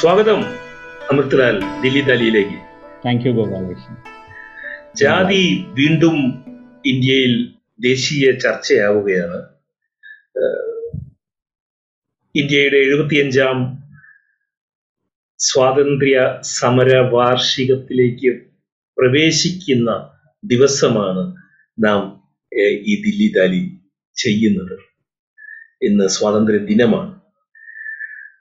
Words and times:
സ്വാഗതം 0.00 0.42
അമൃത്ലാൽ 1.12 1.56
ദില്ലി 1.80 2.00
ദാലിയിലേക്ക് 2.00 2.58
thank 3.04 3.26
you 3.26 3.32
Gopalakrishnan. 3.32 3.96
ജാതി 4.96 5.64
വീണ്ടും 5.64 6.16
ഇന്ത്യയിൽ 6.86 7.54
ദേശീയ 7.80 8.32
ചർച്ചയാവുകയാണ്. 8.32 9.40
ഇന്ത്യയുടെ 12.34 12.76
എഴുപത്തിയഞ്ചാം 12.76 13.76
സ്വാതന്ത്ര്യ 15.38 16.40
സമര 16.40 16.96
വാർഷികത്തിലേക്ക് 16.96 18.32
പ്രവേശിക്കുന്ന 18.96 19.90
ദിവസമാണ് 20.44 21.36
നാം 21.84 22.00
ഈ 22.82 23.02
ദില്ലി 23.02 23.32
ദാലി 23.38 23.62
ചെയ്യുന്നത്. 24.14 24.76
ഇന്ന് 25.82 26.08
സ്വാതന്ത്ര്യ 26.08 26.58
ദിനമാണ് 26.58 27.19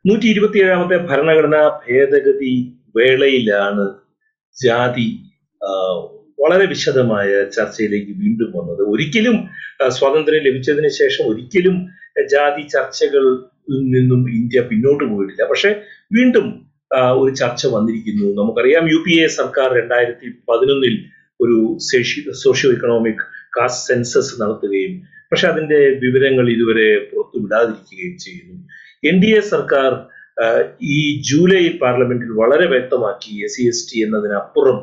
നൂറ്റി 0.05 0.27
ഇരുപത്തിയേഴാമത്തെ 0.33 0.97
ഭരണഘടനാ 1.09 1.61
ഭേദഗതി 1.85 2.53
വേളയിലാണ് 2.97 3.85
ജാതി 4.57 5.07
വളരെ 6.41 6.65
വിശദമായ 6.73 7.29
ചർച്ചയിലേക്ക് 7.55 8.13
വീണ്ടും 8.21 8.49
വന്നത്. 8.57 8.81
ഒരിക്കലും 8.93 9.35
സ്വാതന്ത്ര്യം 9.97 10.43
ലഭിച്ചതിന് 10.47 10.89
ശേഷം 10.99 11.23
ഒരിക്കലും 11.31 11.75
ജാതി 12.33 12.63
ചർച്ചകളിൽ 12.75 13.35
നിന്നും 13.95 14.21
ഇന്ത്യ 14.37 14.59
പിന്നോട്ട് 14.69 15.03
പോയിട്ടില്ല. 15.11 15.43
പക്ഷെ 15.51 15.69
വീണ്ടും 16.17 16.45
ഒരു 17.21 17.31
ചർച്ച 17.41 17.63
വന്നിരിക്കുന്നു. 17.75 18.27
നമുക്കറിയാം 18.39 18.85
യു 18.93 18.99
പി 19.05 19.13
എ 19.23 19.27
സർക്കാർ 19.39 19.67
രണ്ടായിരത്തി 19.79 20.27
പതിനൊന്നിൽ 20.49 20.95
ഒരു 21.39 21.57
സോഷ്യോ 22.43 22.69
ഇക്കണോമിക് 22.77 23.23
കാസ്റ്റ് 23.57 23.85
സെൻസസ് 23.89 24.33
നടത്തുകയും 24.41 24.93
പക്ഷെ 25.31 25.45
അതിന്റെ 25.51 25.79
വിവരങ്ങൾ 26.03 26.45
ഇതുവരെ 26.55 26.87
പുറത്തുവിടാതിരിക്കുകയും 27.09 28.15
ചെയ്യുന്നു. 28.25 28.57
എൻ 29.03 29.15
ഡി 29.23 29.29
എ 29.31 29.41
സർക്കാർ 29.51 29.91
ഈ 30.95 30.97
ജൂലൈ 31.29 31.63
പാർലമെന്റിൽ 31.81 32.31
വളരെ 32.41 32.65
വ്യക്തമാക്കി 32.73 33.31
എസ് 33.45 33.55
സി 33.55 33.63
എസ് 33.71 33.85
ടി 33.89 33.97
എന്നതിനപ്പുറം 34.05 34.77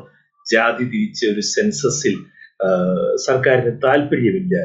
ജാതി 0.45 0.85
തിരിച്ച 0.91 1.21
ഒരു 1.33 1.43
സെൻസസിൽ 1.53 2.15
സർക്കാരിന് 3.25 3.73
താല്പര്യമില്ല 3.85 4.55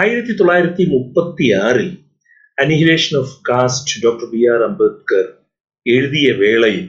ആയിരത്തി 0.00 0.32
തൊള്ളായിരത്തി 0.32 0.84
മുപ്പത്തി 0.94 1.46
ആറിൽ 1.64 1.90
annihilation 2.58 3.14
of 3.18 3.34
caste 3.48 4.00
doctor 4.04 4.26
B 4.34 4.42
R 4.52 4.60
Ambedkar 4.68 5.24
എഴുതിയ 5.86 6.28
വേളയിൽ 6.42 6.84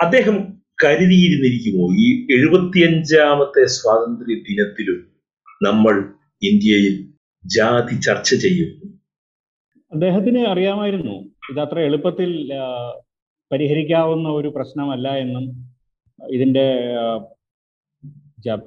അദ്ദേഹം 0.00 0.36
കരുതിയിരുന്നിരിക്കുമോ? 0.84 1.84
ഈ 2.04 2.06
എഴുപത്തിയഞ്ചാമത്തെ 2.36 3.64
സ്വാതന്ത്ര്യ 3.76 4.36
ദിനത്തിലും 4.48 5.00
നമ്മൾ 5.62 5.94
ഇന്ത്യയിൽ 6.42 6.94
ജാതി 7.44 7.96
ചർച്ച 8.06 8.30
ചെയ്യും. 8.44 8.70
അദ്ദേഹത്തിന് 9.92 10.40
അറിയാമായിരുന്നു. 10.52 11.14
ഇത് 11.50 11.60
അത്ര 11.60 11.78
എളുപ്പത്തിൽ 11.88 12.30
പരിഹരിക്കാവുന്ന 13.50 14.28
ഒരു 14.28 14.48
പ്രശ്നമല്ല 14.56 15.08
എന്നും 15.24 15.44
ഇതിന്റെ 16.18 16.66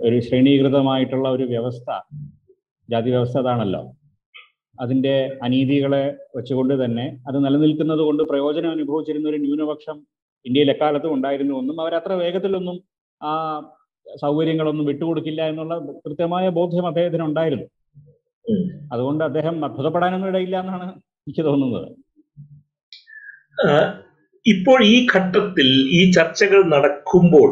ഒരു 0.08 0.18
ശ്രേണീകൃതമായിട്ടുള്ള 0.26 1.28
ഒരു 1.30 1.44
വ്യവസ്ഥ 1.44 1.90
ജാതി 2.90 3.10
വ്യവസ്ഥ 3.10 3.38
അതാണല്ലോ. 3.38 3.82
അതിന്റെ 4.78 5.14
അനീതികളെ 5.44 6.04
വെച്ചുകൊണ്ട് 6.36 6.74
തന്നെ 6.84 7.06
അത് 7.28 7.38
നിലനിൽക്കുന്നത് 7.46 8.02
കൊണ്ട് 8.08 8.22
പ്രയോജനം 8.24 8.72
അനുഭവിച്ചിരുന്ന 8.72 9.28
ഒരു 9.30 9.38
ന്യൂനപക്ഷം 9.38 9.98
ഇന്ത്യയിൽ 10.46 10.70
എക്കാലത്തും 10.72 11.14
ഉണ്ടായിരുന്നുവെന്നും 11.14 11.78
അവരത്ര 11.82 12.14
വേഗത്തിലൊന്നും 12.14 12.78
ആ 13.22 13.32
സൗകര്യങ്ങളൊന്നും 14.08 14.86
വിട്ടുകൊടുക്കില്ല 14.86 15.42
എന്നുള്ള 15.52 15.76
കൃത്യമായ 16.06 16.46
ബോധ്യം 16.50 16.88
അദ്ദേഹത്തിന് 16.88 17.24
ഉണ്ടായിരുന്നു 17.24 17.68
അതുകൊണ്ട് 18.94 19.24
അദ്ദേഹം 19.24 19.56
അത്ഭുതപ്പെടാനൊന്നും 19.66 20.30
ഇടയില്ല 20.30 20.58
എന്നാണ് 20.60 20.88
എനിക്ക് 21.28 21.44
തോന്നുന്നത്. 21.50 21.88
ഇപ്പോൾ 24.46 24.80
ഈ 24.94 24.96
ഘട്ടത്തിൽ 25.14 25.68
ഈ 26.00 26.02
ചർച്ചകൾ 26.18 26.60
നടക്കുമ്പോൾ 26.74 27.50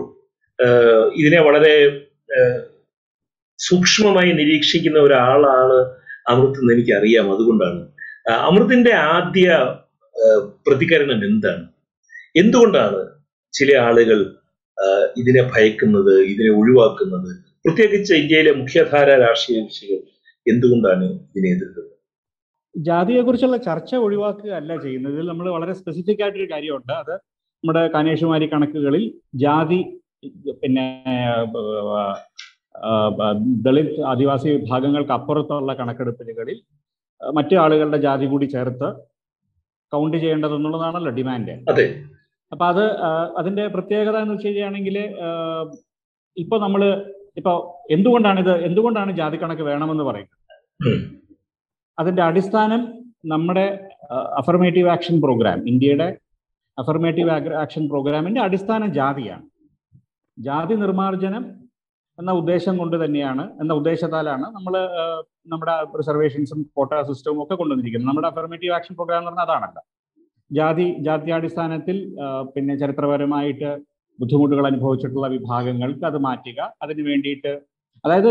ഇതിനെ 1.19 1.39
വളരെ 1.47 1.75
സൂക്ഷ്മമായി 3.59 4.31
നിരീക്ഷിക്കുന്ന 4.39 4.99
ഒരാളാണ് 5.07 5.77
അമൃത് 6.31 6.59
എന്ന് 6.61 6.71
എനിക്കറിയാം. 6.75 7.25
അതുകൊണ്ടാണ്. 7.35 7.81
അമൃതിന്റെ 8.49 8.93
ആദ്യ 9.15 9.47
പ്രതികരണം 10.67 11.19
എന്താണ്? 11.29 11.65
എന്തുകൊണ്ടാണ് 12.41 13.01
ചില 13.53 13.69
ആളുകൾ 13.87 14.19
ഇതിനെ 15.21 15.41
ഭയക്കുന്നത് 15.53 16.13
ഇതിനെ 16.33 16.51
ഒഴിവാക്കുന്നത്? 16.59 17.31
പ്രത്യേകിച്ച് 17.65 18.13
ഇന്ത്യയിലെ 18.21 18.53
മുഖ്യധാര 18.61 19.09
രാഷ്ട്രീയ 19.25 19.59
കക്ഷികൾ 19.65 19.99
എന്തുകൊണ്ടാണ് 20.45 21.05
ഇതിനെ 21.29 21.49
ജാതിയെക്കുറിച്ചുള്ള 22.75 23.57
ചർച്ച 23.67 23.91
ഒഴിവാക്കുക 24.05 24.51
അല്ല 24.61 24.71
ചെയ്യുന്നത്. 24.83 25.13
ഇതിൽ 25.15 25.27
നമ്മൾ 25.31 25.47
വളരെ 25.55 25.73
സ്പെസിഫിക് 25.79 26.21
ആയിട്ടൊരു 26.23 26.47
കാര്യമുണ്ട്. 26.53 26.93
അത് 27.01 27.13
നമ്മുടെ 27.63 27.83
കാനേഷുമാരി 27.95 28.45
കണക്കുകളിൽ 28.53 29.03
ജാതി 29.43 29.81
പിന്നെ 30.61 30.85
ദളിത് 33.65 33.91
ആദിവാസി 34.11 34.47
വിഭാഗങ്ങൾക്ക് 34.55 35.13
അപ്പുറത്തുള്ള 35.17 35.73
കണക്കെടുപ്പുകളിൽ 35.79 36.57
മറ്റു 37.21 37.55
ആളുകളുടെ 37.63 37.99
ജാതി 38.05 38.25
കൂടി 38.31 38.47
ചേർത്ത് 38.53 38.87
കൗണ്ട് 39.91 40.17
ചെയ്യേണ്ടതെന്നുള്ളതാണല്ലോ 40.23 41.11
ഡിമാൻഡ് 41.19 41.55
അപ്പൊ 42.51 42.65
അത് 42.71 42.85
അതിന്റെ 43.39 43.63
പ്രത്യേകത 43.75 44.17
എന്ന് 44.23 44.33
വെച്ച് 44.35 44.47
കഴിഞ്ഞാണെങ്കിൽ 44.47 44.97
ഇപ്പൊ 46.37 46.55
നമ്മൾ 46.65 46.81
ഇപ്പൊ 47.39 47.51
എന്തുകൊണ്ടാണ് 47.95 48.39
ഇത് 48.45 48.53
എന്തുകൊണ്ടാണ് 48.67 49.11
ജാതി 49.19 49.37
കണക്ക് 49.43 49.63
വേണമെന്ന് 49.69 50.05
പറയുന്നത്. 50.09 50.39
അതിന്റെ 51.99 52.21
അടിസ്ഥാനം 52.29 52.81
നമ്മുടെ 53.33 53.65
അഫർമേറ്റീവ് 54.41 54.89
ആക്ഷൻ 54.95 55.15
പ്രോഗ്രാം 55.21 55.57
ഇന്ത്യയുടെ 55.71 56.07
അഫർമേറ്റീവ് 56.77 57.31
ആക്ഷൻ 57.63 57.83
പ്രോഗ്രാമിന്റെ 57.91 58.41
അടിസ്ഥാനം 58.41 58.89
ജാതിയാണ്. 58.99 59.45
ജാതി 60.37 60.75
നിർമ്മാർജനം 60.83 61.43
എന്ന 62.19 62.31
ഉദ്ദേശം 62.39 62.75
കൊണ്ട് 62.81 62.95
തന്നെയാണ് 63.03 63.43
എന്ന 63.61 63.71
ഉദ്ദേശത്താലാണ് 63.79 64.45
നമ്മൾ 64.55 64.73
നമ്മുടെ 65.51 65.75
റിസർവേഷൻസും 65.99 66.59
കോട്ട 66.75 67.01
സിസ്റ്റവും 67.09 67.39
ഒക്കെ 67.43 67.55
കൊണ്ടുവന്നിരിക്കുന്നത്. 67.59 68.09
നമ്മുടെ 68.09 68.29
അഫർമേറ്റീവ് 68.31 68.73
ആക്ഷൻ 68.77 68.93
പ്രോഗ്രാം 68.95 69.19
എന്ന് 69.21 69.31
പറഞ്ഞാൽ 69.31 69.47
അതാണല്ലോ. 69.47 69.83
ജാതി 70.51 70.85
ജാത്യാടിസ്ഥാനത്തിൽ 71.07 71.97
പിന്നെ 72.53 72.73
ചരിത്രപരമായിട്ട് 72.81 73.69
ബുദ്ധിമുട്ടുകൾ 74.19 74.65
അനുഭവിച്ചിട്ടുള്ള 74.71 75.27
വിഭാഗങ്ങൾക്ക് 75.35 76.03
അത് 76.09 76.17
മാറ്റുക. 76.27 76.59
അതിനു 76.83 77.03
വേണ്ടിയിട്ട് 77.09 77.53
അതായത് 78.05 78.29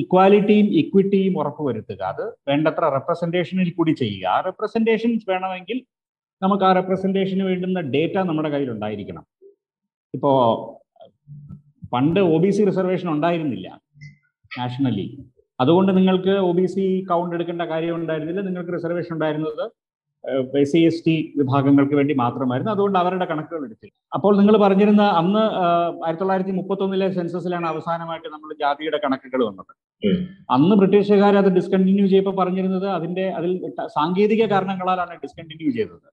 ഇക്വാലിറ്റിയും 0.00 0.66
ഇക്വിറ്റിയും 0.82 1.34
ഉറപ്പുവരുത്തുക. 1.40 2.00
അത് 2.12 2.24
വേണ്ടത്ര 2.48 2.84
റെപ്രസെന്റേഷനിൽ 2.96 3.70
കൂടി 3.78 3.92
ചെയ്യുക. 4.02 4.26
ആ 4.34 4.38
റെപ്രസെന്റേഷൻസ് 4.48 5.24
വേണമെങ്കിൽ 5.32 5.78
നമുക്ക് 6.42 6.64
ആ 6.68 6.70
റെപ്രസെന്റേഷന് 6.78 7.44
വേണ്ടുന്ന 7.50 7.80
ഡേറ്റ 7.94 8.16
നമ്മുടെ 8.30 8.50
കയ്യിൽ 8.54 8.70
ഉണ്ടായിരിക്കണം. 8.74 9.24
ഇപ്പോ 10.14 10.30
പണ്ട് 11.94 12.20
ഒ 12.34 12.36
ബി 12.44 12.50
സി 12.56 12.62
റിസർവേഷൻ 12.70 13.08
ഉണ്ടായിരുന്നില്ല 13.14 13.68
നാഷണലി 14.58 15.06
അതുകൊണ്ട് 15.60 15.90
നിങ്ങൾക്ക് 15.98 16.34
ഒ 16.48 16.50
ബി 16.58 16.66
സി 16.74 16.84
കൗണ്ട് 17.10 17.34
എടുക്കേണ്ട 17.36 17.62
കാര്യം 17.72 17.96
ഉണ്ടായിരുന്നില്ല. 18.00 18.42
നിങ്ങൾക്ക് 18.48 18.72
റിസർവേഷൻ 18.76 19.12
ഉണ്ടായിരുന്നത് 19.16 19.64
എസ് 20.60 20.70
സി 20.72 20.80
എസ് 20.88 21.02
ടി 21.06 21.14
വിഭാഗങ്ങൾക്ക് 21.38 21.94
വേണ്ടി 21.98 22.14
മാത്രമായിരുന്നു. 22.22 22.72
അതുകൊണ്ട് 22.74 22.96
അവരുടെ 23.02 23.26
കണക്കുകൾ 23.30 23.62
എടുത്തില്ല. 23.66 23.92
അപ്പോൾ 24.16 24.32
നിങ്ങൾ 24.38 24.54
പറഞ്ഞിരുന്ന 24.64 25.04
അന്ന് 25.20 25.42
ആയിരത്തി 26.04 26.22
തൊള്ളായിരത്തി 26.22 26.54
മുപ്പത്തൊന്നിലെ 26.58 27.08
സെൻസസിലാണ് 27.18 27.66
അവസാനമായിട്ട് 27.72 28.28
നമ്മൾ 28.34 28.50
ജാതിയുടെ 28.62 28.98
കണക്കുകൾ 29.04 29.40
വന്നത്. 29.48 29.72
അന്ന് 30.56 30.74
ബ്രിട്ടീഷുകാർ 30.80 31.36
അത് 31.42 31.50
ഡിസ്കണ്ടിന്യൂ 31.58 32.06
ചെയ്യപ്പോൾ 32.12 32.36
പറഞ്ഞിരുന്നത് 32.42 32.88
അതിന്റെ 32.96 33.26
അതിൽ 33.38 33.52
സാങ്കേതിക 33.96 34.44
കാരണങ്ങളാലാണ് 34.52 35.16
ഡിസ്കണ്ടിന്യൂ 35.24 35.70
ചെയ്തത്. 35.78 36.08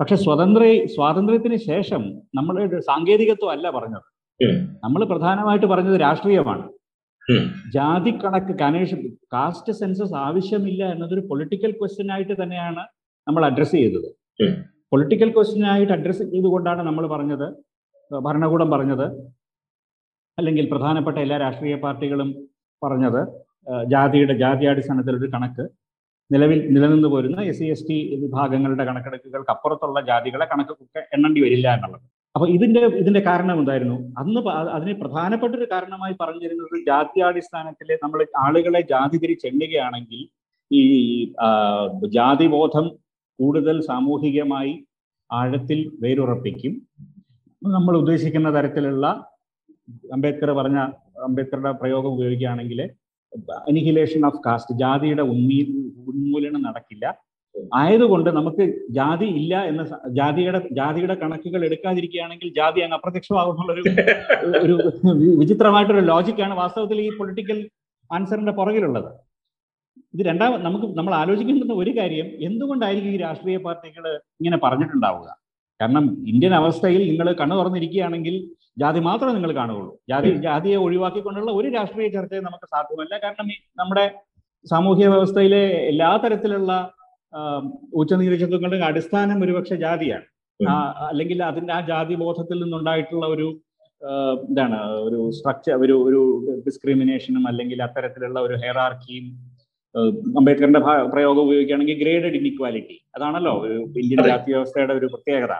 പക്ഷെ 0.00 0.16
സ്വതന്ത്ര 0.24 0.64
സ്വാതന്ത്ര്യത്തിന് 0.96 1.56
ശേഷം 1.70 2.02
നമ്മൾ 2.38 2.54
സാങ്കേതികത്വം 2.90 3.52
അല്ല 3.54 3.66
പറഞ്ഞത് 3.78 4.08
നമ്മൾ 4.84 5.00
പ്രധാനമായിട്ട് 5.10 5.66
പറഞ്ഞത് 5.72 5.96
രാഷ്ട്രീയമാണ്. 6.06 6.64
ജാതി 7.74 8.12
കണക്ക് 8.22 8.52
കനേഷ് 8.62 8.96
കാസ്റ്റ് 9.34 9.72
സെൻസസ് 9.80 10.14
ആവശ്യമില്ല 10.26 10.82
എന്നതൊരു 10.94 11.22
പൊളിറ്റിക്കൽ 11.30 11.72
ക്വസ്റ്റ്യൻ 11.80 12.08
ആയിട്ട് 12.14 12.34
തന്നെയാണ് 12.42 12.82
നമ്മൾ 13.26 13.42
അഡ്രസ്സ് 13.48 13.76
ചെയ്തത്. 13.82 14.08
പൊളിറ്റിക്കൽ 14.92 15.28
ക്വസ്റ്റ്യൻ 15.36 15.64
ആയിട്ട് 15.72 15.92
അഡ്രസ്സ് 15.96 16.24
ചെയ്തുകൊണ്ടാണ് 16.32 16.82
നമ്മൾ 16.88 17.04
പറഞ്ഞത് 17.14 17.46
ഭരണകൂടം 18.10 18.68
പറഞ്ഞത് 18.74 19.06
അല്ലെങ്കിൽ 20.38 20.64
പ്രധാനപ്പെട്ട 20.72 21.18
എല്ലാ 21.24 21.36
രാഷ്ട്രീയ 21.44 21.76
പാർട്ടികളും 21.84 22.30
പറഞ്ഞത് 22.82 23.20
ജാതിയുടെ 23.92 24.34
ജാതിയാടിസ്ഥാനത്തിൽ 24.42 25.14
ഒരു 25.20 25.28
കണക്ക്. 25.34 25.64
നിലവിൽ 26.30 26.58
നിലനിന്ന് 26.74 27.08
പോരുന്ന 27.12 27.40
എസ് 27.50 27.58
സി 27.58 27.66
എസ് 27.74 27.86
ടി 27.88 27.96
വിഭാഗങ്ങളുടെ 28.22 28.84
കണക്കെടുക്കുകൾക്ക് 28.88 29.52
അപ്പുറത്തുള്ള 29.54 30.00
ജാതികളെ 30.10 30.46
കണക്കൊക്കെ 30.52 31.00
എണ്ണേണ്ടി 31.14 31.40
വരില്ല 31.44 31.68
എന്നുള്ളത്. 31.76 32.04
അപ്പൊ 32.34 32.46
ഇതിന്റെ 32.56 32.80
ഇതിന്റെ 33.00 33.22
കാരണം 33.28 33.56
എന്തായിരുന്നു? 33.60 33.96
അന്ന് 34.20 34.40
അതിനെ 34.76 34.94
പ്രധാനപ്പെട്ട 35.02 35.52
ഒരു 35.60 35.66
കാരണമായി 35.72 36.14
പറഞ്ഞിരുന്നത് 36.22 36.76
ജാത്യാടിസ്ഥാനത്തിൽ 36.88 37.88
നമ്മൾ 38.04 38.20
ആളുകളെ 38.44 38.80
ജാതി 38.92 39.18
തിരിച്ചെണ്ണുകയാണെങ്കിൽ 39.22 40.20
ഈ 40.70 40.82
ജാതിബോധം 42.16 42.86
കൂടുതൽ 43.38 43.76
സാമൂഹികമായി 43.90 44.72
ആഴത്തിൽ 45.30 45.80
വേരുറപ്പിക്കും. 46.02 46.72
നമ്മൾ 47.62 47.94
ഉദ്ദേശിക്കുന്ന 48.02 48.48
തരത്തിലുള്ള 48.56 49.06
അംബേദ്കർ 50.16 50.50
പറഞ്ഞ 50.58 50.78
അംബേദ്കറുടെ 51.28 51.72
പ്രയോഗം 51.80 52.12
ഉപയോഗിക്കുകയാണെങ്കിൽ 52.16 52.80
അനിഹിലേഷൻ 53.68 54.22
ഓഫ് 54.28 54.40
കാസ്റ്റ് 54.46 54.74
ജാതിയുടെ 54.82 55.24
ഉന്മീ 55.32 55.58
ഉന്മൂലനം 56.10 56.62
നടക്കില്ല. 56.68 57.06
ആയതുകൊണ്ട് 57.74 58.30
നമുക്ക് 58.30 58.86
ജാതി 58.90 59.24
ഇല്ല 59.24 59.64
എന്ന 59.64 59.98
ജാതിയുടെ 60.08 60.68
ജാതിയുടെ 60.72 61.14
കണക്കുകൾ 61.14 61.64
എടുക്കാതിരിക്കുകയാണെങ്കിൽ 61.64 62.52
ജാതി 62.56 62.80
അങ്ങ് 62.80 62.96
അപ്രത്യക്ഷമാകുന്നുള്ളൊരു 62.96 63.82
ഒരു 64.58 64.72
വി- 65.12 65.38
വിചിത്രമായിട്ടൊരു 65.38 66.00
ലോജിക്കാണ് 66.00 66.54
വാസ്തവത്തിൽ 66.54 67.00
ഈ 67.00 67.16
പൊളിറ്റിക്കൽ 67.16 67.70
ആൻസറിന്റെ 68.12 68.52
പുറകിലുള്ളത്. 68.52 69.14
ഇത് 70.14 70.26
രണ്ടാമ 70.26 70.56
നമുക്ക് 70.56 70.98
നമ്മൾ 70.98 71.14
ആലോചിക്കേണ്ടുന്ന 71.14 71.72
ഒരു 71.72 71.96
കാര്യം 71.96 72.26
എന്തുകൊണ്ടായിരിക്കും 72.26 73.10
ഈ 73.10 73.16
രാഷ്ട്രീയ 73.16 73.56
പാർട്ടികൾ 73.56 74.08
ഇങ്ങനെ 74.16 74.56
പറഞ്ഞിട്ടുണ്ടാവുക? 74.56 75.36
കാരണം 75.80 76.24
ഇന്ത്യൻ 76.28 76.54
അവസ്ഥയിൽ 76.54 77.08
നിങ്ങൾ 77.08 77.32
കണ്ണു 77.32 77.56
തുറന്നിരിക്കുകയാണെങ്കിൽ 77.56 78.50
ജാതി 78.78 79.00
മാത്രമേ 79.00 79.32
നിങ്ങൾ 79.32 79.54
കാണുകയുള്ളൂ. 79.54 79.98
ജാതി 80.08 80.30
ജാതിയെ 80.30 80.76
ഒഴിവാക്കിക്കൊണ്ടുള്ള 80.76 81.50
ഒരു 81.50 81.68
രാഷ്ട്രീയ 81.68 82.08
ചർച്ചയും 82.08 82.44
നമുക്ക് 82.44 82.66
സാധ്യമല്ല. 82.66 83.18
കാരണം 83.18 83.48
ഈ 83.48 83.54
നമ്മുടെ 83.76 84.14
സാമൂഹ്യ 84.70 85.06
വ്യവസ്ഥയിലെ 85.06 85.66
എല്ലാ 85.66 86.16
തരത്തിലുള്ള 86.16 86.92
ആം, 87.32 87.64
ഉച്ചനീചത്വങ്ങളുടെ 87.94 88.78
അടിസ്ഥാനം 88.86 89.38
ഒരുപക്ഷെ 89.44 89.76
ജാതിയാണ് 89.82 90.26
ആ, 90.60 90.74
അല്ലെങ്കിൽ 91.08 91.38
അതിന്റെ 91.44 91.72
ആ 91.72 91.80
ജാതി 91.88 92.14
ബോധത്തിൽ 92.22 92.58
നിന്നുണ്ടായിട്ടുള്ള 92.62 93.26
ഒരു 93.28 93.48
ഇതാണ് 94.02 94.40
എന്താണ് 94.48 94.76
ഒരു 95.06 95.18
സ്ട്രക്ചർ 95.36 95.74
ഒരു 95.78 95.94
ഒരു 96.04 96.20
ഡിസ്ക്രിമിനേഷനും 96.66 97.44
അല്ലെങ്കിൽ 97.50 97.78
അത്തരത്തിലുള്ള 97.86 98.38
ഒരു 98.40 98.54
ഹെയറാർക്കിയും 98.62 99.26
അംബേദ്കറിന്റെ 100.38 100.80
പ്രയോഗം 101.12 101.42
ഉപയോഗിക്കുകയാണെങ്കിൽ 101.44 101.96
ഗ്രേഡഡ് 102.00 102.36
ഇൻഇക്വാലിറ്റി 102.38 102.96
അതാണല്ലോ 103.16 103.52
ഒരു 103.62 103.76
ഇന്ത്യൻ. 104.00 104.20
ജാതി 104.28 104.52
വ്യവസ്ഥയുടെ 104.52 104.94
ഒരു 104.94 105.06
പ്രത്യേകത. 105.06 105.54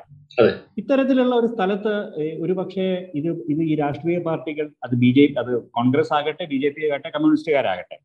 ഇത്തരത്തിലുള്ള 0.81 1.33
ഒരു 1.37 1.49
സ്ഥലത്ത് 1.55 1.95
ഒരു 2.41 2.55
പക്ഷേ 2.61 2.87
ഇത് 3.19 3.29
ഇത് 3.53 3.63
ഈ 3.67 3.75
രാഷ്ട്രീയ 3.77 4.19
പാർട്ടികൾ 4.29 4.69
അത് 4.85 4.95
ബി 5.03 5.11
ജെ 5.17 5.25
അത് 5.43 5.51
കോൺഗ്രസ് 5.77 6.13
ആകട്ടെ 6.19 6.47
ബി 6.53 6.61
ജെ 6.63 6.71
പി 6.71 6.85
ആകട്ടെ 6.89 7.11
കമ്മ്യൂണിസ്റ്റുകാരാകട്ടെ 7.17 7.99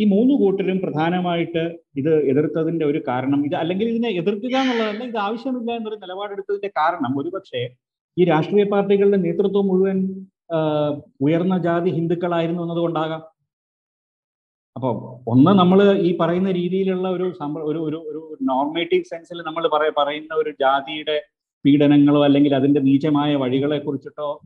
ഈ 0.00 0.04
മൂന്ന് 0.04 0.34
കൂട്ടരും 0.34 0.80
പ്രധാനമായിട്ട് 0.80 1.78
ഇത് 1.96 2.24
എതിർത്തതിന്റെ 2.24 2.86
ഒരു 2.86 3.02
കാരണം 3.08 3.46
ഇത് 3.46 3.54
അല്ലെങ്കിൽ 3.54 3.88
ഇതിനെ 3.88 4.08
എതിർക്കുക 4.08 4.56
എന്നുള്ളതല്ല 4.56 5.04
ഇത് 5.04 5.16
ആവശ്യമില്ല 5.16 5.72
എന്നൊരു 5.72 5.96
നിലപാടെടുത്തതിന്റെ 5.96 6.68
കാരണം. 6.68 7.20
ഒരുപക്ഷെ 7.20 7.74
ഈ 8.18 8.24
രാഷ്ട്രീയ 8.24 8.64
പാർട്ടികളുടെ 8.64 9.16
നേതൃത്വം 9.16 9.66
മുഴുവൻ 9.66 10.26
ഉയർന്ന 11.20 11.58
ജാതി 11.58 11.90
ഹിന്ദുക്കളായിരുന്നു 11.90 12.62
എന്നതുകൊണ്ടാകാം. 12.62 13.22
അപ്പൊ 14.76 14.90
ഒന്ന് 15.26 15.50
നമ്മൾ 15.50 15.92
ഈ 15.98 16.16
പറയുന്ന 16.16 16.50
രീതിയിലുള്ള 16.50 17.08
ഒരു 17.08 17.22
ഒരു 17.42 17.78
ഒരു 17.78 17.96
ഒരു 17.96 18.38
നോർമേറ്റീവ് 18.42 19.04
സെൻസിൽ 19.04 19.42
നമ്മൾ 19.42 19.90
പറയുന്ന 19.98 20.34
ഒരു 20.34 20.50
ജാതിയുടെ 20.50 21.22
പീഡനങ്ങളോ 21.64 22.24
അല്ലെങ്കിൽ 22.24 22.54
അതിന്റെ 22.54 22.80
നീചമായ 22.80 23.34
വഴികളെ 23.34 23.78
കുറിച്ചിട്ടോ 23.78 24.40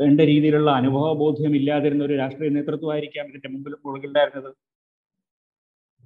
വേണ്ട 0.00 0.20
രീതിയിലുള്ള 0.20 0.70
അനുഭവ 0.70 1.12
ബോധ്യം 1.12 1.56
ഇല്ലാതിരുന്ന 1.56 2.04
ഒരു 2.04 2.16
രാഷ്ട്രീയ 2.16 2.50
നേതൃത്വമായിരിക്കാം 2.50 3.26
ഇതിന്റെ 3.26 3.48
മുമ്പിൽ 3.48 3.74
മുകളിലുണ്ടായിരുന്നത്. 3.86 4.54
കോ- 4.54 4.73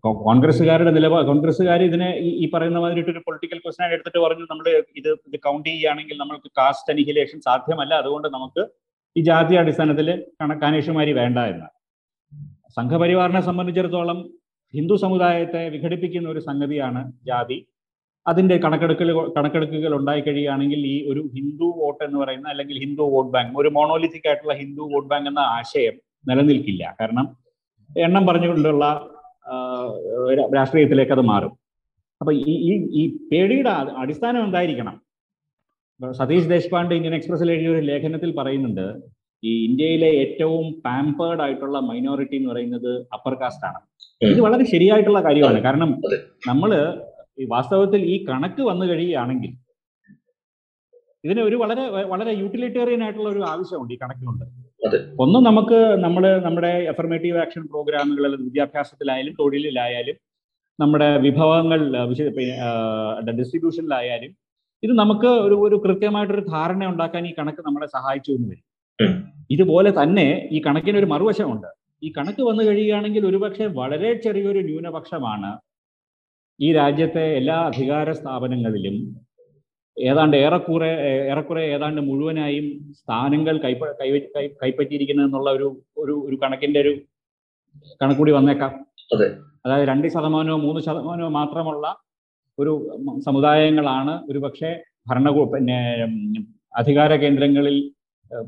കോൺഗ്രസ്സുകാരുടെ 0.05 0.91
നിലപാട് 0.97 1.25
കോൺഗ്രസ്സുകാർ 1.27 1.81
ഇതിനെ 1.83 2.09
ഈ 2.43 2.45
പറയുന്ന 2.55 2.79
മാതിരി 2.79 3.01
ഒരു 3.13 3.23
പൊളിറ്റിക്കൽ 3.27 3.59
ക്വസ്റ്റൻ 3.65 3.93
എടുത്തിട്ട് 3.95 4.21
പറഞ്ഞു 4.25 4.45
നമ്മൾ 4.51 4.67
ഇത് 5.01 5.09
ഇത് 5.29 5.39
കൗണ്ട് 5.47 5.69
ചെയ്യുകയാണെങ്കിൽ 5.69 6.17
നമ്മൾക്ക് 6.17 6.51
കാസ്റ്റ് 6.59 6.93
അനിഹിലേഷൻ 6.93 7.39
സാധ്യമല്ല. 7.49 7.93
അതുകൊണ്ട് 7.95 8.29
നമുക്ക് 8.29 8.65
ഈ 9.17 9.23
ജാതി 9.23 9.55
അടിസ്ഥാനത്തിൽ 9.63 10.09
കണക്കാനേഷുമാരി 10.43 11.13
വേണ്ട 11.21 11.39
എന്ന്. 11.53 11.69
സംഘപരിവാറിനെ 12.79 13.41
സംബന്ധിച്ചിടത്തോളം 13.41 14.19
ഹിന്ദു 14.75 14.95
സമുദായത്തെ 15.05 15.63
വിഘടിപ്പിക്കുന്ന 15.75 16.29
ഒരു 16.29 16.41
സംഗതിയാണ് 16.49 17.01
ജാതി. 17.29 17.59
അതിന്റെ 18.27 18.57
കണക്കെടുക്കൽ 18.65 19.11
കണക്കെടുക്കുകൾ 19.37 19.93
ഉണ്ടായി 19.99 20.21
കഴിയുകയാണെങ്കിൽ 20.21 20.81
ഈ 20.95 20.97
ഒരു 21.11 21.21
ഹിന്ദു 21.37 21.69
വോട്ട് 21.81 22.03
എന്ന് 22.05 22.19
പറയുന്ന 22.23 22.49
അല്ലെങ്കിൽ 22.49 22.77
ഹിന്ദു 22.85 23.05
വോട്ട് 23.15 23.31
ബാങ്ക് 23.37 23.55
ഒരു 23.61 23.69
മോണോലിത്തിക് 23.77 24.27
ആയിട്ടുള്ള 24.29 24.55
ഹിന്ദു 24.63 24.83
വോട്ട് 24.93 25.09
ബാങ്ക് 25.13 25.29
എന്ന 25.31 25.43
ആശയം 25.59 25.95
നിലനിൽക്കില്ല. 26.29 26.85
കാരണം 27.01 27.29
എണ്ണം 28.07 28.25
പറഞ്ഞുകൊണ്ടുള്ള 28.27 28.85
രാഷ്ട്രീയത്തിലേക്ക് 30.55 31.13
അത് 31.13 31.21
മാറും. 31.21 31.53
അപ്പൊ 32.21 32.33
ഈ 32.33 32.55
ഈ 33.01 33.03
പേടിയുടെ 33.33 33.71
അടിസ്ഥാനം 34.03 34.45
എന്തായിരിക്കണം? 34.45 34.97
സതീഷ് 36.01 36.51
ദേശ്പാണ്ഡെ 36.51 36.95
ഇന്ത്യൻ 36.97 37.15
എക്സ്പ്രസിൽ 37.15 37.51
എഴുതിയ 37.53 37.69
ഒരു 37.69 37.85
ലേഖനത്തിൽ 37.87 38.31
പറയുന്നുണ്ട് 38.37 38.87
ഈ 39.43 39.65
ഇന്ത്യയിലെ 39.65 40.11
ഏറ്റവും 40.23 40.65
പാമ്പേർഡ് 40.85 41.43
ആയിട്ടുള്ള 41.43 41.79
മൈനോറിറ്റി 41.79 42.37
എന്ന് 42.37 42.51
പറയുന്നത് 42.53 42.91
അപ്പർ 43.13 43.35
കാസ്റ്റ് 43.35 43.67
ആണ്. 43.67 43.81
ഇത് 44.21 44.41
വളരെ 44.41 44.65
ശരിയായിട്ടുള്ള 44.65 45.21
കാര്യമാണ്. 45.21 45.61
കാരണം. 45.63 45.91
നമ്മൾ 46.49 46.71
വാസ്തവത്തിൽ 47.51 48.01
ഈ 48.05 48.25
കണക്ക് 48.25 48.63
വന്നു 48.63 48.87
കഴിയുകയാണെങ്കിൽ 48.87 49.53
ഇതിന് 51.25 51.43
ഒരു 51.43 51.57
വളരെ 51.63 51.85
വളരെ 52.11 52.33
യൂട്ടിലിറ്റേറിയൻ 52.41 53.01
ആയിട്ടുള്ള 53.05 53.29
ഒരു 53.31 53.43
ആവശ്യമുണ്ട് 53.49 53.93
ഈ 53.95 53.99
കണക്കിനുണ്ട് 54.03 54.45
അതെ. 54.83 54.99
ഒന്ന് 55.19 55.39
നമുക്ക് 55.49 55.79
നമ്മൾ 56.05 56.25
നമ്മുടെ 56.45 56.73
എഫർമേറ്റീവ് 56.93 57.39
ആക്ഷൻ 57.39 57.63
പ്രോഗ്രാമുകൾ 57.73 58.35
വിദ്യാഭ്യാസത്തിലായാലും 58.45 59.35
തൊഴിലിലായാലും 59.41 60.17
നമ്മുടെ 60.79 61.09
വിഭവങ്ങൾ 61.25 61.81
ഡിസ്ട്രിബ്യൂഷനിലായാലും 63.39 64.33
ഇത് 64.83 64.93
നമുക്ക് 65.01 65.31
ഒരു 65.47 65.57
ഒരു 65.67 65.77
കൃത്യമായിട്ടൊരു 65.85 66.45
ധാരണ 66.53 66.83
ഉണ്ടാക്കാൻ 66.91 67.23
ഈ 67.27 67.33
കണക്ക് 67.39 67.63
നമ്മളെ 67.67 67.89
സഹായിച്ചു 67.95 68.31
എന്ന് 68.33 68.49
വരും. 68.51 68.65
ഇതുപോലെ 69.51 69.91
തന്നെ 69.99 70.27
ഈ 70.51 70.61
കണക്കിന് 70.67 70.99
ഒരു 70.99 71.09
മറുവശമുണ്ട് 71.13 71.69
ഈ 72.03 72.09
കണക്ക് 72.17 72.43
വന്നു 72.49 72.63
കഴിയുകയാണെങ്കിൽ 72.67 73.23
ഒരുപക്ഷെ 73.27 73.67
വളരെ 73.79 74.11
ചെറിയൊരു 74.25 74.61
ന്യൂനപക്ഷമാണ് 74.69 75.51
ഈ 76.61 76.69
രാജ്യത്തെ 76.73 77.25
എല്ലാ 77.41 77.57
അധികാര 77.69 78.09
സ്ഥാപനങ്ങളിലും 78.21 78.97
ഏതാണ്ട് 79.99 80.37
ഏറെക്കുറെ 80.37 80.89
ഏറെക്കുറെ 81.29 81.63
ഏതാണ്ട് 81.75 82.01
മുഴുവനായും 82.01 82.67
സ്ഥാനങ്ങൾ 82.99 83.55
കൈപ്പ 83.65 83.85
കൈ 84.01 84.09
കൈ- 84.35 84.53
കൈപ്പറ്റിയിരിക്കുന്നത് 84.63 85.27
എന്നുള്ള 85.27 85.51
ഒരു 85.51 85.69
ഒരു 85.97 86.15
ഒരു 86.27 86.37
കണക്കിന്റെ 86.43 86.81
ഒരു 86.81 86.93
കണക്കൂടി 88.01 88.33
വന്നേക്കാം 88.33 88.73
അതെ. 89.11 89.29
അതായത് 89.65 89.89
രണ്ട് 89.89 90.07
ശതമാനമോ 90.09 90.59
മൂന്ന് 90.59 90.81
ശതമാനമോ 90.81 91.31
മാത്രമുള്ള 91.37 91.87
ഒരു 92.59 92.73
സമുദായങ്ങളാണ് 93.25 94.15
ഒരു 94.29 94.39
പക്ഷേ 94.39 94.71
ഭരണകൂ 95.09 95.43
പിന്നെ 95.53 95.79
അധികാര 96.75 97.13
കേന്ദ്രങ്ങളിൽ 97.17 97.77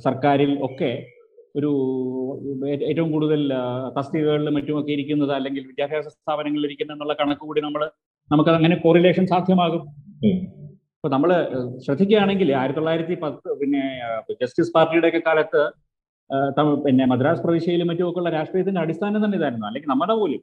സർക്കാരിൽ 0.00 0.52
ഒക്കെ 0.62 0.90
ഒരു 1.56 1.70
ഏറ്റവും 2.86 3.12
കൂടുതൽ 3.12 3.40
തസ്തികകളിലും 3.96 4.54
മറ്റുമൊക്കെ 4.56 4.92
ഇരിക്കുന്നത് 4.92 5.32
അല്ലെങ്കിൽ 5.32 5.62
വിദ്യാഭ്യാസ 5.66 6.08
സ്ഥാപനങ്ങളിൽ 6.14 6.66
ഇരിക്കുന്ന 6.66 6.92
എന്നുള്ള 6.92 7.14
കണക്ക് 7.14 7.40
കൂടി 7.40 7.60
നമ്മൾ 7.60 7.82
നമുക്ക് 8.30 8.50
അങ്ങനെ 8.50 8.76
കോറിലേഷൻ 8.76 9.24
സാധ്യമാകും. 9.26 9.82
ഇപ്പൊ 11.00 11.08
നമ്മൾ 11.12 11.30
ശ്രദ്ധിക്കുകയാണെങ്കിൽ 11.84 12.48
ആയിരത്തി 12.60 12.78
തൊള്ളായിരത്തി 12.78 13.14
പത്ത് 13.22 13.50
പിന്നെ 13.60 13.82
ജസ്റ്റിസ് 14.40 14.72
പാർട്ടിയുടെ 14.74 15.08
ഒക്കെ 15.10 15.20
കാലത്ത് 15.28 15.62
പിന്നെ 16.86 17.04
മദ്രാസ് 17.12 17.42
പ്രവിശ്യയിലും 17.44 17.86
മറ്റുമൊക്കെ 17.90 18.20
ഉള്ള 18.22 18.30
രാഷ്ട്രീയത്തിന്റെ 18.34 18.80
അടിസ്ഥാനം 18.82 19.20
തന്നെ 19.24 19.36
ഇതായിരുന്നു. 19.38 19.66
അല്ലെങ്കിൽ 19.68 19.90
നമ്മുടെ 19.92 20.14
പോലും. 20.20 20.42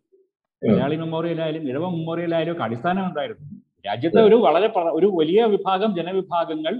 മലയാളി 0.61 0.95
മെമ്മോറിയൽ 1.03 1.39
ആയാലും 1.43 1.63
ഇഴവ 1.69 1.83
മെമ്മോറിയൽ 1.97 2.33
ആയാലും 2.37 2.53
ഒക്കെ 2.55 2.65
അടിസ്ഥാനം 2.67 3.03
ഉണ്ടായിരുന്നു. 3.09 3.45
രാജ്യത്തെ 3.89 4.21
ഒരു 4.29 4.39
വളരെ 4.47 4.69
ഒരു 4.97 5.09
വലിയ 5.19 5.43
വിഭാഗം 5.53 5.91
ജനവിഭാഗങ്ങൾ 5.99 6.73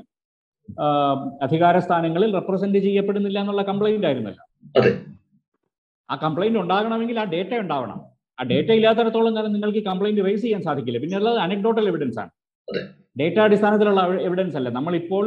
അധികാര 1.46 1.78
സ്ഥാനങ്ങളിൽ 1.88 2.32
റെപ്രസെന്റ് 2.40 2.82
ചെയ്യപ്പെടുന്നില്ല 2.88 3.40
എന്നുള്ള 3.44 3.64
കംപ്ലൈന്റ് 3.72 4.08
ആയിരുന്നല്ലോ. 4.10 4.44
ആ 6.10 6.16
കംപ്ലൈന്റ് 6.28 6.60
ഉണ്ടാകണമെങ്കിൽ 6.66 7.20
ആ 7.24 7.28
ഡേറ്റ 7.36 7.54
ഉണ്ടാവണം. 7.66 8.00
ആ 8.40 8.44
ഡേറ്റ 8.54 8.72
ഇല്ലാത്തടത്തോളം 8.80 9.36
കാലം 9.38 9.54
നിങ്ങൾക്ക് 9.58 9.84
കംപ്ലൈന്റ് 9.92 10.26
റേസ് 10.30 10.46
ചെയ്യാൻ 10.48 10.64
സാധിക്കില്ല. 10.70 11.00
പിന്നെ 11.04 11.18
ഉള്ളത് 11.22 11.40
അനക്ഡോട്ടൽ 11.46 11.88
എവിഡൻസ് 11.94 12.20
ആണ്. 12.24 12.32
ഡേറ്റ 13.20 13.38
അടിസ്ഥാനത്തിലുള്ള 13.46 14.02
എവിഡൻസ് 14.28 14.58
അല്ല? 14.60 14.70
നമ്മളിപ്പോൾ 14.78 15.26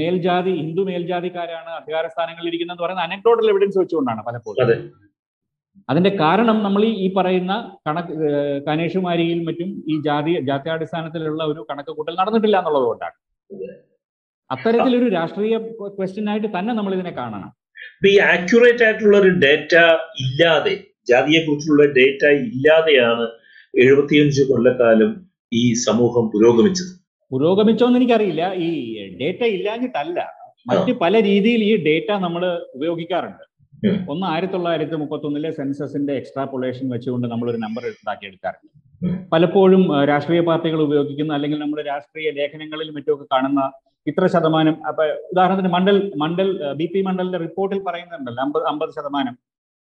മേൽജാതി 0.00 0.52
ഹിന്ദു 0.60 0.82
മേൽജാതിക്കാരാണ് 0.88 1.70
അധികാര 1.80 2.04
സ്ഥാനങ്ങളിൽ 2.14 2.48
ഇരിക്കുന്നത് 2.50 2.80
പറയുന്ന 2.84 3.06
അനക്ഡോട്ടൽ 3.08 3.46
എവിഡൻസ് 3.52 3.78
വെച്ചുകൊണ്ടാണ് 3.80 4.22
പലപ്പോഴും. 4.26 4.60
അതെ. 4.64 4.76
അതിന്റെ 5.88 6.10
കാരണം 6.20 6.58
നമ്മൾ 6.66 6.82
ഈ 7.04 7.06
പറയുന്ന 7.16 7.52
കണക്ക് 7.86 8.12
കനേഷുമാരിയിൽ 8.68 9.38
മറ്റും 9.48 9.70
ഈ 9.92 9.96
ജാതി 10.06 10.32
ജാത്യാടിസ്ഥാനത്തിലുള്ള 10.48 11.42
ഒരു 11.52 11.62
കണക്ക് 11.70 11.92
കൂട്ടൽ 11.96 12.14
നടന്നിട്ടില്ല 12.20 12.56
എന്നുള്ളത് 12.60 12.86
കൊണ്ടാണ്. 12.90 13.16
അത്തരത്തിലൊരു 14.50 15.08
രാഷ്ട്രീയ 15.18 15.56
ക്വസ്റ്റ്യൻ 15.98 16.26
ആയിട്ട് 16.32 16.48
തന്നെ 16.56 16.72
നമ്മൾ 16.78 16.92
ഇതിനെ 16.98 17.12
കാണണം 17.20 17.50
ഈ 18.10 18.16
ആക്യുറേറ്റ് 18.32 18.84
ആയിട്ടുള്ള 18.86 19.16
ഒരു 19.22 19.30
ഡേറ്റ 19.44 19.74
ഇല്ലാതെ 20.24 20.74
ജാതിയെ 21.10 21.40
കുറിച്ചുള്ള 21.46 21.84
ഡേറ്റ 21.98 22.22
ഇല്ലാതെയാണ് 22.48 23.24
എഴുപത്തിയഞ്ച് 23.74 24.42
കൊല്ലക്കാലം 24.50 25.12
ഈ 25.60 25.64
സമൂഹം 25.86 26.24
പുരോഗമിച്ചത്? 26.34 26.92
പുരോഗമിച്ചോന്ന് 27.32 27.98
എനിക്കറിയില്ല. 28.00 28.44
ഈ 28.66 28.70
ഡേറ്റ 29.20 29.42
ഇല്ലാഞ്ഞിട്ടല്ല. 29.56 30.20
മറ്റ് 30.70 30.92
പല 31.02 31.14
രീതിയിൽ 31.30 31.60
ഈ 31.70 31.72
ഡേറ്റ 31.88 32.10
നമ്മൾ 32.26 32.42
ഉപയോഗിക്കാറുണ്ട്. 32.76 33.44
ഒന്ന് 34.12 34.24
ആയിരത്തി 34.32 34.54
തൊള്ളായിരത്തി 34.54 34.96
മുപ്പത്തി 35.00 35.26
ഒന്നിലെ 35.28 35.50
സെൻസസിന്റെ 35.58 36.12
എക്സ്ട്രാപൊളേഷൻ 36.20 36.86
വെച്ചുകൊണ്ട് 36.94 37.26
നമ്മൾ 37.32 37.46
ഒരു 37.52 37.58
നമ്പർ 37.64 37.84
ഉണ്ടാക്കി 37.90 38.24
എടുക്കാറുണ്ട് 38.28 38.70
പലപ്പോഴും 39.32 39.82
രാഷ്ട്രീയ 40.10 40.40
പാർട്ടികൾ 40.48 40.80
ഉപയോഗിക്കുന്ന 40.86 41.32
അല്ലെങ്കിൽ 41.36 41.58
നമ്മുടെ 41.64 41.82
രാഷ്ട്രീയ 41.90 42.28
ലേഖനങ്ങളിൽ 42.38 42.88
മറ്റുമൊക്കെ 42.96 43.26
കാണുന്ന 43.34 43.62
ഇത്ര 44.10 44.24
ശതമാനം 44.34 44.76
അപ്പൊ 44.88 45.04
ഉദാഹരണത്തിന് 45.32 45.70
മണ്ഡൽ 45.74 45.96
മണ്ഡൽ 46.22 46.48
ബി 46.80 46.86
പി 46.92 47.00
മണ്ഡലിന്റെ 47.08 47.40
റിപ്പോർട്ടിൽ 47.46 47.80
പറയുന്നുണ്ടല്ലോ 47.88 48.42
അമ്പത് 48.46 48.64
അമ്പത് 48.72 48.92
ശതമാനം. 48.98 49.34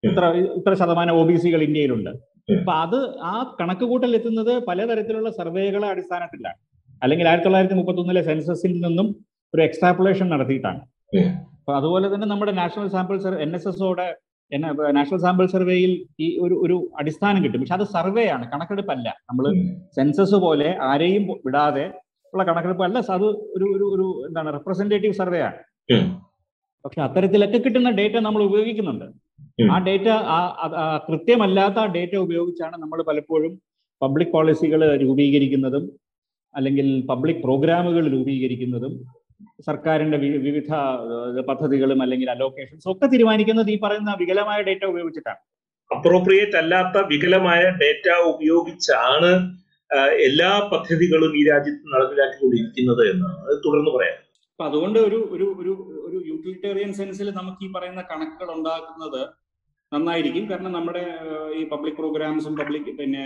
ഇത്ര 0.03 0.25
ഇത്ര 0.59 0.73
ശതമാനം 0.81 1.13
ഒ 1.19 1.23
ബി 1.29 1.35
സികൾ 1.43 1.61
ഇന്ത്യയിലുണ്ട്. 1.67 2.11
അപ്പൊ 2.49 2.73
അത് 2.85 2.97
ആ 3.31 3.33
കണക്ക് 3.59 3.85
കൂട്ടൽ 3.91 4.15
എത്തുന്നത് 4.19 4.53
പലതരത്തിലുള്ള 4.69 5.29
സർവേകളെ 5.39 5.87
അടിസ്ഥാനത്തിലാണ്. 5.93 6.59
അല്ലെങ്കിൽ 7.03 7.27
ആയിരത്തി 7.29 7.47
തൊള്ളായിരത്തി 7.47 7.77
മുപ്പത്തി 7.79 8.01
ഒന്നിലെ 8.03 8.21
സെൻസസിൽ 8.29 8.73
നിന്നും 8.85 9.07
ഒരു 9.53 9.61
എക്സ്ട്രാപ്പുലേഷൻ 9.67 10.27
നടത്തിയിട്ടാണ്. 10.33 10.81
അപ്പൊ 11.59 11.71
അതുപോലെ 11.79 12.07
തന്നെ 12.13 12.27
നമ്മുടെ 12.31 12.53
national 12.59 12.87
sample 12.95 13.17
survey 13.25 13.39
N 13.45 13.53
S 13.57 13.69
എസോടെ 13.71 14.07
ഓടെ 14.51 14.91
നാഷണൽ 14.97 15.19
സാമ്പിൾ 15.25 15.45
സർവേയിൽ 15.55 15.91
ഈ 16.25 16.27
ഒരു 16.45 16.55
ഒരു 16.65 16.77
അടിസ്ഥാനം 16.99 17.39
കിട്ടും. 17.43 17.59
പക്ഷെ 17.61 17.75
അത് 17.79 17.85
സർവേ 17.97 18.25
ആണ് 18.35 18.45
കണക്കെടുപ്പല്ല. 18.53 19.07
നമ്മൾ 19.29 19.45
സെൻസസ് 19.97 20.37
പോലെ 20.45 20.69
ആരെയും 20.89 21.25
വിടാതെ 21.45 21.85
ഉള്ള 22.33 22.43
കണക്കെടുപ്പ് 22.49 22.83
അല്ല 22.87 22.97
അത് 23.17 23.27
ഒരു 23.55 23.65
ഒരു 23.75 23.85
ഒരു 23.95 24.07
എന്താണ് 24.27 24.49
റെപ്രസെന്റേറ്റീവ് 24.57 25.15
സർവേ 25.21 25.41
ആണ്. 25.49 25.59
പക്ഷെ 26.85 27.01
അത്തരത്തിലൊക്കെ 27.05 27.59
കിട്ടുന്ന 27.65 27.89
ഡേറ്റ 27.99 28.15
നമ്മൾ 28.27 28.41
ഉപയോഗിക്കുന്നുണ്ട്. 28.49 29.07
ആ 29.73 29.77
ഡേറ്റ 29.87 30.07
കൃത്യമല്ലാത്ത 31.07 31.79
ഡേറ്റ 31.95 32.15
ഉപയോഗിച്ചാണ് 32.25 32.75
നമ്മൾ 32.83 32.99
പലപ്പോഴും 33.09 33.53
പബ്ലിക് 34.01 34.33
പോളിസികൾ 34.35 34.83
രൂപീകരിക്കുന്നതും 35.03 35.83
അല്ലെങ്കിൽ 36.53 36.87
പബ്ലിക് 37.09 37.41
പ്രോഗ്രാമുകൾ 37.45 38.05
രൂപീകരിക്കുന്നതും 38.15 38.93
സർക്കാരിന്റെ 39.67 40.17
വിവിധ 40.47 40.71
പദ്ധതികളും 41.49 41.99
അല്ലെങ്കിൽ 42.01 42.29
അലോക്കേഷൻസ് 42.33 42.87
ഒക്കെ 42.93 43.05
തീരുമാനിക്കുന്നത് 43.13 43.69
ഈ 43.75 43.77
പറയുന്ന 43.85 44.11
വികലമായ 44.21 44.59
ഡേറ്റ 44.69 44.83
ഉപയോഗിച്ചിട്ടാണ്. 44.91 45.41
അപ്രോപ്രിയേറ്റ് 45.91 46.57
അല്ലാത്ത 46.61 46.97
വികലമായ 47.11 47.61
ഡേറ്റ 47.81 48.07
ഉപയോഗിച്ചാണ് 48.33 49.31
എല്ലാ 50.27 50.51
പദ്ധതികളും 50.73 51.31
ഈ 51.39 51.41
രാജ്യത്ത് 51.51 51.85
നടപ്പിലാക്കിക്കൊണ്ടിരിക്കുന്നത് 51.93 53.03
എന്നാണ്. 53.13 53.37
അത് 53.45 53.57
തുടർന്ന് 53.65 53.91
പറയാം. 53.95 54.17
അപ്പൊ 54.51 54.63
അതുകൊണ്ട് 54.69 54.99
ഒരു 54.99 55.19
ഒരു 55.35 55.47
ഒരു 55.61 55.73
ഒരു 56.07 56.17
യൂട്ടിലിറ്റേറിയൻ 56.29 56.91
സെൻസിൽ 56.99 57.29
നമുക്ക് 57.39 57.61
ഈ 57.67 57.69
പറയുന്ന 57.75 58.01
കണക്കുകൾ 58.11 58.49
ഉണ്ടാക്കുന്നത് 58.57 59.21
നന്നായിരിക്കും. 59.91 60.43
കാരണം 60.51 60.71
നമ്മുടെ 60.71 61.03
ഈ 61.59 61.61
പബ്ലിക് 61.69 61.97
പ്രോഗ്രാംസും 61.97 62.53
പബ്ലിക് 62.55 62.91
പിന്നെ 62.99 63.23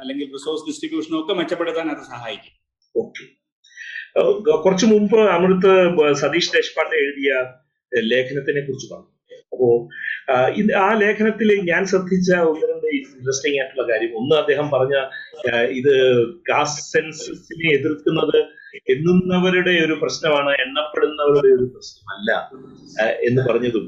അല്ലെങ്കിൽ 0.00 0.26
റിസോഴ്സ് 0.36 0.66
ഡിസ്ട്രിബ്യൂഷനും 0.68 1.18
ഒക്കെ 1.20 1.34
മെച്ചപ്പെടുത്താൻ 1.40 1.88
അത് 1.90 2.02
സഹായിക്കും. 2.12 2.54
കുറച്ചു 4.64 4.86
മുമ്പ് 4.86 5.18
അമൃത് 5.36 5.72
സതീഷ് 6.22 6.52
ദേശ്പാണ്ഡെ 6.52 6.96
എഴുതിയ 7.04 7.30
ലേഖനത്തിനെ 7.92 8.60
കുറിച്ച് 8.60 8.88
പറഞ്ഞു. 8.92 9.10
അപ്പോ 9.52 9.68
ആ, 10.30 10.86
ലേഖനത്തിൽ 11.00 11.48
ഞാൻ 11.70 11.82
ശ്രദ്ധിച്ച 11.86 12.30
ഒന്ന് 12.50 12.66
രണ്ട് 12.70 12.86
ഇൻട്രസ്റ്റിംഗ് 12.96 13.58
ആയിട്ടുള്ള 13.60 13.84
കാര്യം. 13.92 14.12
ഒന്ന് 14.16 14.34
അദ്ദേഹം 14.36 14.66
പറഞ്ഞ 14.70 14.94
ഇത് 15.80 15.94
കാസ്റ്റ് 16.50 16.84
സെൻസസിനെ 16.92 17.68
എതിർക്കുന്നത് 17.74 18.38
എണ്ണുന്നവരുടെ 18.92 19.74
ഒരു 19.86 19.94
പ്രശ്നമാണ് 20.02 20.52
എണ്ണപ്പെടുന്നവരുടെ 20.64 21.50
ഒരു 21.58 21.66
പ്രശ്നമല്ല 21.74 22.30
എന്ന് 23.28 23.42
പറഞ്ഞതും 23.48 23.86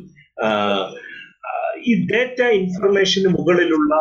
ഈ 1.89 1.93
ഡേറ്റ 2.11 2.41
ഇൻഫർമേഷന് 2.61 3.29
മുകളിലുള്ള 3.37 3.95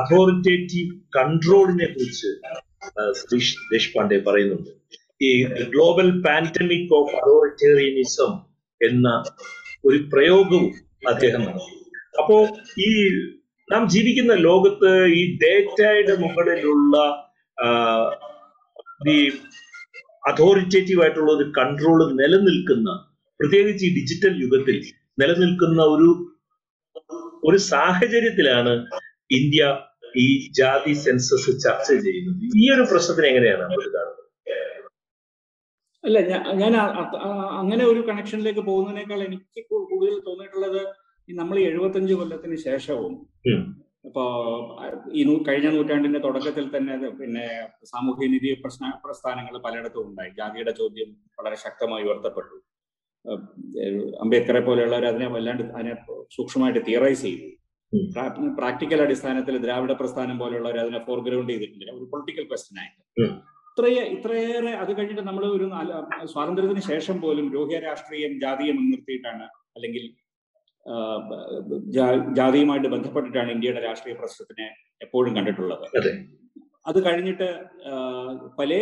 അതോറിറ്റേറ്റീവ് 0.00 0.90
കൺട്രോളിനെ 1.16 1.86
കുറിച്ച് 1.86 2.30
സതീഷ് 3.20 3.54
ദേശ്പാണ്ഡെ 3.72 4.18
പറയുന്നുണ്ട്. 4.26 4.70
ഈ 5.22 5.30
ഗ്ലോബൽ 5.72 6.08
പാൻഡമിക് 6.26 6.92
ഓഫ് 6.98 7.14
അതോറിറ്റേറിയനിസം 7.20 8.32
എന്ന 8.80 9.08
ഒരു 9.84 9.98
പ്രയോഗവും 10.12 10.66
അദ്ദേഹം 11.08 11.42
നടത്തി. 11.42 11.74
അപ്പോ 12.20 12.36
ഈ 12.86 12.90
നാം 13.68 13.82
ജീവിക്കുന്ന 13.94 14.32
ലോകത്ത് 14.48 14.90
ഈ 15.20 15.22
ഡേറ്റയുടെ 15.42 16.14
മുകളിലുള്ള 16.24 16.96
ഈ 19.14 19.16
അതോറിറ്റേറ്റീവ് 20.22 21.00
ആയിട്ടുള്ള 21.02 21.30
ഒരു 21.32 21.46
കൺട്രോൾ 21.58 21.98
നിലനിൽക്കുന്ന 22.20 22.90
പ്രത്യേകിച്ച് 23.40 23.84
ഈ 23.88 23.90
ഡിജിറ്റൽ 23.98 24.34
യുഗത്തിൽ 24.44 24.76
നിലനിൽക്കുന്ന 25.20 25.80
ഒരു 25.94 26.08
ഒരു 27.48 27.58
സാഹചര്യത്തിലാണ് 27.72 28.74
ഇന്ത്യ 29.38 29.62
ഈ 30.24 30.26
ജാതി 30.58 30.92
സെൻസസ് 31.04 31.50
ചർച്ച 31.64 31.88
ചെയ്യുന്നത്. 32.04 32.42
ഈ 32.62 32.66
ഒരു 32.74 32.84
പ്രശ്നത്തിന് 32.90 33.26
എങ്ങനെയാണ് 33.32 33.62
നമ്മൾ 33.64 33.88
കാണുന്നത്? 33.96 34.22
അല്ല 36.04 36.18
ഞാൻ 36.62 36.72
അങ്ങനെ 37.60 37.84
ഒരു 37.92 38.00
കണക്ഷനിലേക്ക് 38.08 38.62
പോകുന്നതിനേക്കാൾ 38.68 39.20
എനിക്ക് 39.28 39.62
കൂടുതൽ 39.90 40.14
തോന്നിയിട്ടുള്ളത് 40.28 40.82
നമ്മൾ 41.28 41.56
എഴുപത്തഞ്ച് 41.58 42.14
കൊല്ലത്തിന് 42.18 42.56
ശേഷവും. 42.68 43.14
ഇപ്പോ 44.08 44.24
ഈ 45.18 45.22
കഴിഞ്ഞ 45.46 45.68
നൂറ്റാണ്ടിന്റെ 45.76 46.20
തുടക്കത്തിൽ 46.26 46.66
തന്നെ 46.74 46.94
പിന്നെ 47.20 47.46
സാമൂഹ്യനീതി 47.92 48.50
പ്രശ്ന 48.64 48.92
പ്രസ്ഥാനങ്ങൾ 49.04 49.54
പലയിടത്തും 49.64 50.04
ഉണ്ടായി. 50.10 50.30
ജാതിയുടെ 50.38 50.72
ചോദ്യം 50.80 51.10
വളരെ 51.38 51.56
ശക്തമായി 51.64 52.04
ഉയർത്തപ്പെട്ടു. 52.08 52.56
അംബേദ്കറെ 54.20 54.60
പോലെയുള്ളവർ 54.60 55.06
അതിനെ 55.06 55.26
വല്ലാണ്ട് 55.26 55.62
അതിനെ 55.62 55.94
സൂക്ഷ്മമായിട്ട് 56.36 56.86
തിയറൈസ് 56.86 57.22
ചെയ്തു. 57.22 57.48
പ്രാക്ടിക്കൽ 58.56 59.02
അടിസ്ഥാനത്തിൽ 59.02 59.56
ദ്രാവിഡ 59.58 59.92
പ്രസ്ഥാനം 59.92 60.38
പോലെയുള്ളവർ 60.38 60.78
അതിനെ 60.78 60.98
ഫോർഗ്രൗണ്ട് 60.98 61.52
ചെയ്തിട്ടില്ല. 61.52 61.90
ഒരു 61.92 62.04
പൊളിറ്റിക്കൽ 62.04 62.44
ക്വസ്റ്റൻ 62.44 62.80
ആയിട്ട്. 62.80 63.00
ഇത്രയേ 63.78 64.02
ഇത്രയെ 64.02 64.44
ഇത്രയേറെ 64.44 64.72
അത് 64.72 64.96
കഴിഞ്ഞിട്ട് 64.96 65.22
നമ്മൾ 65.22 65.44
ഒരു 65.46 65.70
സ്വാതന്ത്ര്യത്തിന് 66.32 66.80
ശേഷം 66.80 67.20
പോലും 67.20 67.52
രോഹിയ 67.54 67.78
രാഷ്ട്രീയം 67.78 68.40
ജാതിയെ 68.40 68.72
മുൻനിർത്തിയിട്ടാണ് 68.72 69.42
അല്ലെങ്കിൽ 69.76 70.14
ജാതിയുമായിട്ട് 72.32 72.88
ബന്ധപ്പെട്ടിട്ടാണ് 72.88 73.50
ഇന്ത്യയുടെ 73.50 73.80
രാഷ്ട്രീയ 73.80 74.14
പ്രശ്നത്തിനെ 74.14 74.66
എപ്പോഴും 75.02 75.36
കണ്ടിട്ടുള്ളത്. 75.36 75.86
അതെ. 75.98 77.00
കഴിഞ്ഞിട്ട് 77.00 77.48
പല 78.58 78.74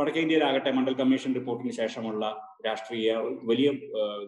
വടക്കേ 0.00 0.20
ഇന്ത്യയിലാകട്ടെ 0.24 0.70
മണ്ഡൽ 0.76 0.94
കമ്മീഷൻ 1.00 1.30
റിപ്പോർട്ടിന് 1.38 1.72
ശേഷമുള്ള 1.80 2.24
രാഷ്ട്രീയ 2.66 3.10
വലിയ 3.50 3.68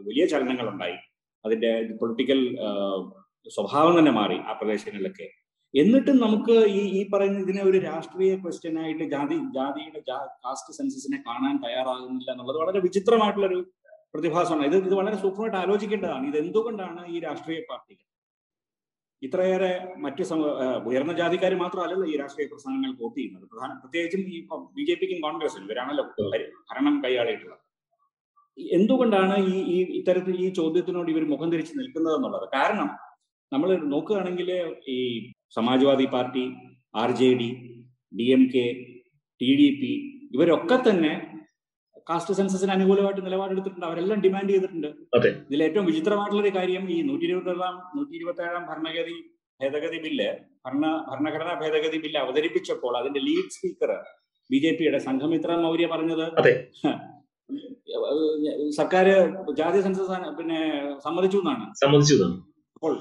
വലിയ 0.08 0.24
ചലനങ്ങൾ 0.32 0.66
ഉണ്ടായി 0.72 0.98
അതിന്റെ 1.44 1.70
പൊളിറ്റിക്കൽ 2.00 2.40
സ്വഭാവം 3.46 3.94
തന്നെ 3.98 4.12
മാറി 4.18 4.36
ആ 4.48 4.52
പ്രദേശങ്ങളിലൊക്കെ. 4.58 5.26
എന്നിട്ടും 5.74 6.16
നമുക്ക് 6.24 6.56
ഈ 6.78 6.80
ഈ 6.98 7.02
പറയുന്ന 7.12 7.38
ഇതിനെ 7.44 7.62
ഒരു 7.68 7.78
രാഷ്ട്രീയ 7.88 8.32
ക്വസ്റ്റ്യൻ 8.42 8.74
ആയിട്ട് 8.82 9.04
ജാതി 9.14 9.36
ജാതിയുടെ 9.56 10.00
കാസ്റ്റ് 10.44 10.74
സെൻസസിനെ 10.78 11.18
കാണാൻ 11.28 11.54
തയ്യാറാകുന്നില്ല 11.64 12.30
എന്നുള്ളത് 12.34 12.58
വളരെ 12.62 12.80
വിചിത്രമായിട്ടുള്ളൊരു 12.86 13.60
പ്രതിഭാസമാണ്. 14.14 14.66
ഇത് 14.70 14.76
ഇത് 14.88 14.94
വളരെ 15.00 15.16
സൂക്ഷ്മമായിട്ട് 15.24 15.58
ആലോചിക്കേണ്ടതാണ്. 15.62 16.24
ഇത് 16.30 16.38
എന്തുകൊണ്ടാണ് 16.44 17.02
ഈ 17.14 17.18
രാഷ്ട്രീയ 17.26 17.60
പാർട്ടികൾ 17.70 18.04
ഇത്രയേറെ 19.22 19.72
മറ്റു 19.98 20.22
ഉയർന്ന 20.86 21.12
ജാതിക്കാർ 21.12 21.52
മാത്രമല്ലല്ലോ 21.54 22.06
ഈ 22.06 22.14
രാഷ്ട്രീയ 22.16 22.46
പ്രസ്ഥാനങ്ങൾ 22.46 22.92
വോട്ട് 23.00 23.16
ചെയ്യുന്നത്. 23.18 23.44
പ്രധാന 23.52 23.70
പ്രത്യേകിച്ചും 23.74 24.22
ഈ 24.28 24.38
ബി 24.76 24.84
ജെ 24.84 24.94
പിക്കും 24.94 25.20
കോൺഗ്രസിനും 25.20 25.66
ഇവരാണല്ലോ 25.66 26.04
ഭരണം 26.70 26.96
കൈയാളിയിട്ടുള്ളത് 27.04 27.60
എന്തുകൊണ്ടാണ് 28.76 29.36
ഈ 29.46 29.54
ഈ 29.74 29.76
ഇത്തരത്തിൽ 29.98 30.34
ഈ 30.36 30.48
ചോദ്യത്തിനോട് 30.50 31.08
ഇവർ 31.10 31.24
മുഖം 31.24 31.50
തിരിച്ച് 31.52 31.74
നിൽക്കുന്നത് 31.78 32.14
എന്നുള്ളത് 32.14 32.46
കാരണം 32.54 32.88
നമ്മൾ 33.52 33.68
നോക്കുകയാണെങ്കിൽ 33.84 34.50
ഈ 34.88 34.98
Samajwadi 35.56 36.06
Party 36.06 36.44
R 36.94 37.10
J 37.12 37.30
D 37.34 37.50
D 38.12 38.26
M 38.32 38.42
K 38.54 38.64
T 39.40 39.50
D 39.56 39.68
P 39.80 39.92
ഇവരൊക്കെ 40.32 40.76
തന്നെ 40.90 41.12
കാസ്റ്റ് 42.06 42.34
സെൻസസിന് 42.38 42.72
അനുകൂലമായിട്ട് 42.76 43.22
നിലപാടെടുത്തിട്ടുണ്ട് 43.26 43.86
അവരെല്ലാം 43.88 44.18
ഡിമാൻഡ് 44.24 44.52
ചെയ്തിട്ടുണ്ട്. 44.54 44.88
ഇതിൽ 45.48 45.62
ഏറ്റവും 45.68 45.86
വിചിത്രമായിട്ടുള്ള 45.90 46.42
ഒരു 46.44 46.52
കാര്യം 46.58 46.84
ഈ 46.94 46.96
നൂറ്റി 47.10 47.26
ഇരുപത്തേഴാം 47.28 47.74
നൂറ്റി 47.96 48.14
ഇരുപത്തി 48.20 48.44
ഏഴാം 48.48 48.64
ഭരണഗതി 48.70 49.16
ഭേദഗതി 49.60 49.98
ബില്ല് 50.04 50.30
ഭരണ 50.66 50.84
ഭരണഘടനാ 51.10 51.54
ഭേദഗതി 51.62 51.98
ബില്ല് 52.04 52.18
അവതരിപ്പിച്ചപ്പോൾ 52.24 52.94
അതിന്റെ 53.00 53.20
ലീഡ് 53.28 53.52
സ്പീക്കർ 53.56 53.92
ബി 54.50 54.58
ജെ 54.64 54.70
പിയുടെ 54.78 55.00
സംഘമിത്ര 55.08 55.50
മൗര്യ 55.64 55.86
പറഞ്ഞത്. 55.94 56.24
സർക്കാർ 58.76 59.06
ജാതി 59.58 59.78
സെൻസസ് 59.84 60.16
പിന്നെ 60.38 60.58
സമ്മതിച്ചു 61.04 61.38
എന്നാണ് 61.42 61.64
സമ്മതിച്ചു 61.80 62.26
അപ്പോൾ 62.76 62.92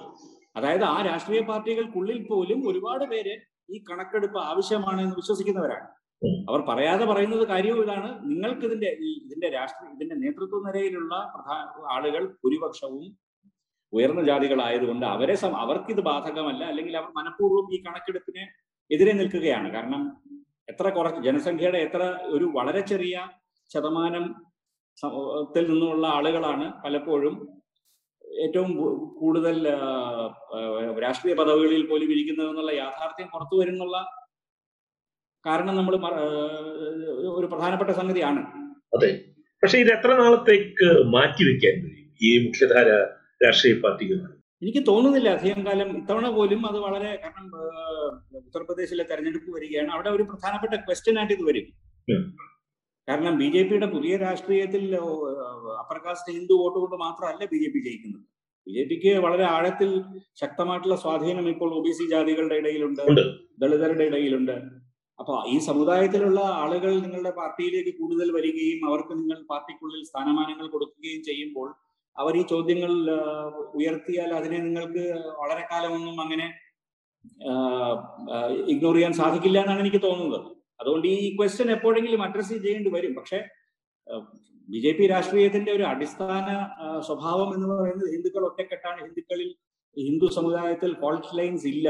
അതായത് 0.55 0.85
ആ 0.85 0.97
രാഷ്ട്രീയ 1.09 1.41
പാർട്ടികൾക്കുള്ളിൽ 1.49 2.19
പോലും 2.29 2.59
ഒരുപാട് 2.69 3.05
പേര് 3.11 3.33
ഈ 3.69 3.77
കണക്കെടുപ്പ് 3.89 4.39
ആവശ്യമാണ് 4.49 4.99
എന്ന് 5.01 5.15
വിശ്വസിക്കുന്നവരാണ്. 5.15 5.87
അവർ 6.49 6.61
പറയാതെ 6.61 7.05
പറയുന്നത് 7.05 7.47
കാര്യവും 7.47 7.83
ഇതാണ്. 7.83 8.29
നിങ്ങൾക്ക് 8.29 8.65
ഇതിന്റെ 8.65 8.87
ഇതിന്റെ 9.25 9.49
രാഷ്ട്രീയ 9.49 9.91
ഇതിന്റെ 9.93 10.15
നേതൃത്വ 10.15 10.59
നിരയിലുള്ള 10.67 11.31
പ്രധാന 11.35 11.63
ആളുകൾ 11.91 12.25
ഭൂരിപക്ഷവും 12.43 13.05
ഉയർന്ന 13.93 14.23
ജാതികളായതുകൊണ്ട് 14.23 15.05
അവരെ 15.05 15.35
സം- 15.35 15.55
ഇത് 15.89 16.01
ബാധകമല്ല. 16.01 16.63
അല്ലെങ്കിൽ 16.63 16.97
അവർ 16.97 17.09
മനഃപൂർവം 17.15 17.73
ഈ 17.75 17.83
കണക്കെടുപ്പിന് 17.83 18.43
എതിരെ 18.91 19.11
നിൽക്കുകയാണ്. 19.11 19.73
കാരണം 19.73 20.01
എത്ര 20.69 20.89
കുറച്ച് 20.89 21.21
ജനസംഖ്യയുടെ 21.21 21.77
എത്ര 21.77 22.01
ഒരു 22.25 22.45
വളരെ 22.53 22.81
ചെറിയ 22.81 23.15
ശതമാനം 23.71 24.25
ത്തിൽ 25.51 25.65
നിന്നുള്ള 25.71 26.07
ആളുകളാണ് 26.07 26.83
പലപ്പോഴും 26.83 27.35
ഏറ്റവും 28.41 28.69
കൂടുതൽ 29.19 29.55
രാഷ്ട്രീയ 31.01 31.33
പദവികളിൽ 31.35 31.87
പോലും 31.87 32.11
ഇരിക്കുന്നത് 32.11 32.49
എന്നുള്ള 32.49 32.71
യാഥാർത്ഥ്യം 32.71 33.27
പുറത്തു 33.27 33.55
വരുന്നുള്ള 33.59 33.97
കാരണം 35.45 35.75
നമ്മൾ 35.75 35.93
ഒരു 37.37 37.45
പ്രധാനപ്പെട്ട 37.45 37.91
സംഗതിയാണ്. 37.91 38.41
അതെ. 38.93 39.09
പക്ഷെ 39.63 39.77
ഇത് 39.77 39.89
എത്ര 39.89 40.11
നാളത്തേക്ക് 40.19 40.87
മാറ്റിവെക്കാൻ 41.15 41.75
കഴിയും 41.83 42.07
ഈ 42.21 42.29
മുഖ്യധാര 42.45 42.89
രാഷ്ട്രീയ 43.45 43.75
പാർട്ടികൾ 43.83 44.19
എനിക്ക് 44.61 44.81
തോന്നുന്നില്ല. 44.87 45.29
അധികം 45.29 45.65
കാലം 45.65 45.97
ഇത്തവണ 45.97 46.29
പോലും 46.29 46.67
അത് 46.67 46.77
വളരെ 46.77 47.11
കാരണം 47.23 47.45
ഉത്തർപ്രദേശിലെ 48.37 49.03
തെരഞ്ഞെടുപ്പ് 49.03 49.49
വരികയാണ്. 49.55 49.89
അവിടെ 49.91 50.09
ഒരു 50.09 50.23
പ്രധാനപ്പെട്ട 50.23 50.73
ക്വസ്റ്റ്യൻ 50.75 51.17
ആയിട്ട് 51.19 51.33
ഇത് 51.33 51.43
വരും. 51.43 51.67
കാരണം 53.07 53.37
ബി 53.37 53.45
ജെ 53.45 53.63
പിയുടെ 53.63 53.85
പുതിയ 53.85 54.17
രാഷ്ട്രീയത്തിൽ 54.17 54.83
അപ്പർ 55.79 55.97
കാസ്റ്റ് 56.05 56.33
ഹിന്ദു 56.33 56.53
വോട്ട് 56.53 56.79
കൊണ്ട് 56.79 56.95
മാത്രമല്ല 56.95 57.45
ബി 57.53 57.59
ജെ 57.63 57.69
പി 57.71 57.79
ജയിക്കുന്നത്. 57.87 58.23
ബി 58.67 58.71
ജെ 58.71 58.83
പിക്ക് 58.83 59.13
വളരെ 59.25 59.43
ആഴത്തിൽ 59.43 59.89
ശക്തമായിട്ടുള്ള 60.41 60.95
സ്വാധീനം 60.95 61.49
ഇപ്പോൾ 61.49 61.73
ഒ 61.77 61.81
ബി 61.87 61.91
സി 61.91 62.05
ജാതികളുടെ 62.11 62.55
ഇടയിലുണ്ട്. 62.55 63.01
ദളിതരുടെ 63.61 64.03
ഇടയിലുണ്ട്. 64.03 64.55
അപ്പൊ 65.21 65.33
ഈ 65.53 65.55
സമുദായത്തിലുള്ള 65.67 66.39
ആളുകൾ 66.61 66.91
നിങ്ങളുടെ 67.03 67.31
പാർട്ടിയിലേക്ക് 67.39 67.91
കൂടുതൽ 67.99 68.27
വരികയും 68.37 68.79
അവർക്ക് 68.89 69.13
നിങ്ങൾ 69.19 69.39
പാർട്ടിക്കുള്ളിൽ 69.51 70.01
സ്ഥാനമാനങ്ങൾ 70.09 70.67
കൊടുക്കുകയും 70.75 71.21
ചെയ്യുമ്പോൾ 71.29 71.67
അവർ 72.15 72.33
ഈ 72.39 72.43
ചോദ്യങ്ങൾ 72.53 72.91
ഉയർത്തിയാൽ 73.79 74.31
അതിനെ 74.39 74.57
നിങ്ങൾക്ക് 74.67 75.03
വളരെ 75.41 75.63
കാലമൊന്നും 75.71 76.17
അങ്ങനെ 76.25 76.47
ഇഗ്നോർ 78.71 78.95
ചെയ്യാൻ 78.95 79.13
സാധിക്കില്ല 79.19 79.57
എന്നാണ് 79.63 79.81
എനിക്ക് 79.83 80.01
തോന്നുന്നത്. 80.07 80.39
അതുകൊണ്ട് 80.81 81.07
ഈ 81.07 81.35
ക്വസ്റ്റ്യൻ 81.37 81.69
എപ്പോഴെങ്കിലും 81.75 82.21
അഡ്രസ് 82.27 82.55
ചെയ്യേണ്ടി 82.65 82.91
വരും. 82.95 83.13
പക്ഷെ 83.19 83.39
ബി 84.69 84.79
ജെ 84.85 84.91
പി 84.97 85.05
രാഷ്ട്രീയത്തിന്റെ 85.13 85.71
ഒരു 85.77 85.85
അടിസ്ഥാന 85.91 86.47
സ്വഭാവം 87.07 87.49
എന്ന് 87.55 87.67
പറയുന്നത് 87.73 88.09
ഹിന്ദുക്കൾ 88.15 88.43
ഒറ്റക്കെട്ടാണ്. 88.49 88.99
ഹിന്ദുക്കളിൽ 89.07 89.49
ഹിന്ദു 89.97 90.27
സമുദായത്തിൽ 90.37 90.91
ഫോൾട്ട് 91.01 91.37
ലൈൻസ് 91.39 91.67
ഇല്ല. 91.73 91.89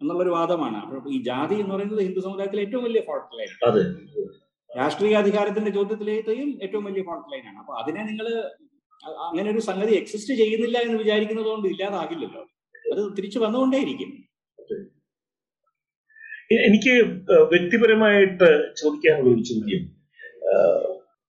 എന്നുള്ളൊരു 0.00 0.30
വാദമാണ്. 0.30 0.76
അപ്പോൾ 0.76 1.10
ഈ 1.12 1.22
ജാതി 1.22 1.54
എന്ന് 1.54 1.74
പറയുന്നത് 1.74 2.02
ഹിന്ദു 2.02 2.20
സമുദായത്തിലെ 2.20 2.62
ഏറ്റവും 2.62 2.84
വലിയ 2.84 3.02
ഫോൾട്ട് 3.06 3.38
ലൈൻ 3.38 3.52
രാഷ്ട്രീയ 4.78 5.16
അധികാരത്തിന്റെ 5.16 5.70
ചോദ്യത്തിലേക്കും 5.70 6.58
ഏറ്റവും 6.62 6.84
വലിയ 6.84 7.02
ഫോൾട്ട് 7.02 7.48
ആണ്. 7.48 7.58
അപ്പൊ 7.58 7.74
അതിനെ 7.82 8.02
നിങ്ങൾ 8.04 8.28
അങ്ങനെ 9.26 9.48
ഒരു 9.50 9.58
സംഗതി 9.58 9.94
എക്സിസ്റ്റ് 9.94 10.34
ചെയ്യുന്നില്ല 10.34 10.78
എന്ന് 10.78 10.98
വിചാരിക്കുന്നത് 10.98 11.46
കൊണ്ട് 11.46 11.68
ഇല്ലാതാകില്ലല്ലോ. 11.68 12.42
അത് 12.92 13.02
തിരിച്ചു 13.18 13.38
വന്നുകൊണ്ടേയിരിക്കും. 13.38 14.10
എനിക്ക് 16.66 16.94
വ്യക്തിപരമായിട്ട് 17.52 18.48
ചോദിക്കാനുള്ള 18.80 19.30
ഒരു 19.34 19.42
ചോദ്യം. 19.42 19.84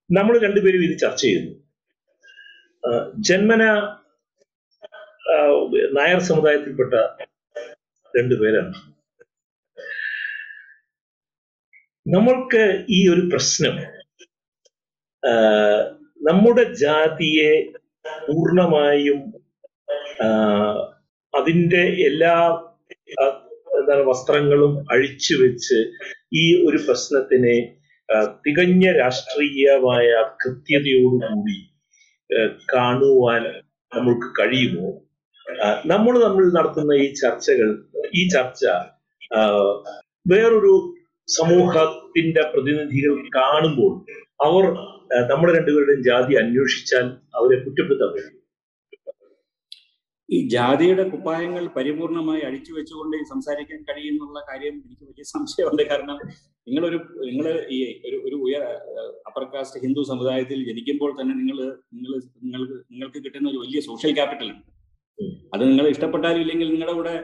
നമ്മൾ 0.09 0.35
രണ്ടുപേരും 0.39 0.83
ഇത് 0.83 0.99
ചർച്ച 0.99 1.21
ചെയ്യുന്നു. 1.21 1.53
ജന്മന 3.29 3.63
നായർ 5.97 6.19
സമുദായത്തിൽപ്പെട്ട 6.19 6.93
രണ്ടുപേരാണ്. 8.17 8.73
നമ്മൾക്ക് 12.05 12.63
ഈ 12.97 12.99
ഒരു 13.13 13.23
പ്രശ്നം 13.31 13.75
നമ്മുടെ 16.27 16.63
ജാതിയെ 16.83 17.53
പൂർണമായും 18.27 19.19
അതിന്റെ 21.33 21.83
എല്ലാ 22.09 22.35
എന്താണ് 23.79 24.03
വസ്ത്രങ്ങളും 24.09 24.73
അഴിച്ചു 24.93 25.33
വെച്ച് 25.41 25.79
ഈ 26.41 26.45
ഒരു 26.67 26.79
പ്രശ്നത്തിനെ 26.87 27.57
തികഞ്ഞ 28.45 28.85
രാഷ്ട്രീയമായ 29.01 30.07
കൃത്യതയോടുകൂടി 30.41 31.57
കാണുവാൻ 32.73 33.43
നമ്മൾക്ക് 33.91 34.29
കഴിയുമോ? 34.39 34.87
നമ്മൾ 35.85 36.13
തമ്മിൽ 36.23 36.47
നടത്തുന്ന 36.53 36.93
ഈ 37.03 37.07
ചർച്ചകൾ 37.13 37.69
ഈ 38.13 38.23
ചർച്ച 38.27 38.63
വേറൊരു 40.25 40.73
സമൂഹത്തിന്റെ 41.27 42.43
പ്രതിനിധികൾ 42.51 43.13
കാണുമ്പോൾ 43.37 43.93
അവർ 44.41 44.65
നമ്മുടെ 45.29 45.51
രണ്ടുപേരുടെയും 45.53 46.01
ജാതി 46.01 46.33
അന്വേഷിച്ചാൽ 46.35 47.05
അവരെ 47.33 47.57
കുറ്റപ്പെടുത്താൻ 47.57 48.11
കഴിയും 48.15 48.33
ഈ 50.29 50.37
ജാതിയുടെ 50.47 51.03
കുപ്പായങ്ങൾ 51.11 51.63
പരിപൂർണമായി 51.75 52.41
അഴിച്ചു 52.41 52.71
വെച്ചുകൊണ്ട് 52.73 53.17
സംസാരിക്കാൻ 53.29 53.79
കഴിയുന്നുള്ള 53.89 54.39
കാര്യം 54.49 54.75
എനിക്ക് 54.85 55.05
വലിയ 55.09 55.25
സംശയമുണ്ട് 55.29 55.83
കാരണം 55.83 56.17
നിങ്ങളൊരു 56.67 56.97
നിങ്ങൾ 57.27 57.45
ഈ 57.69 57.77
ഒരു 58.07 58.17
ഒരു 58.27 58.37
ഉയർ 58.45 58.63
അപ്പർ 59.29 59.43
കാസ്റ്റ് 59.53 59.81
ഹിന്ദു 59.85 60.01
സമുദായത്തിൽ 60.03 60.59
ജനിക്കുമ്പോൾ 60.69 61.11
തന്നെ 61.19 61.35
നിങ്ങൾ 61.41 61.59
നിങ്ങൾ 61.93 62.11
നിങ്ങൾക്ക് 62.43 62.77
നിങ്ങൾക്ക് 62.91 63.21
കിട്ടുന്ന 63.25 63.47
ഒരു 63.49 63.61
വലിയ 63.63 63.81
സോഷ്യൽ 63.81 64.13
ക്യാപിറ്റൽ 64.17 64.49
ഉണ്ട്. 64.51 64.65
അത് 65.53 65.63
നിങ്ങൾ 65.69 65.85
ഇഷ്ടപ്പെട്ടാലും 65.93 66.41
ഇല്ലെങ്കിൽ 66.41 66.67
നിങ്ങളുടെ 66.73 66.93
കൂടെ 66.93 67.15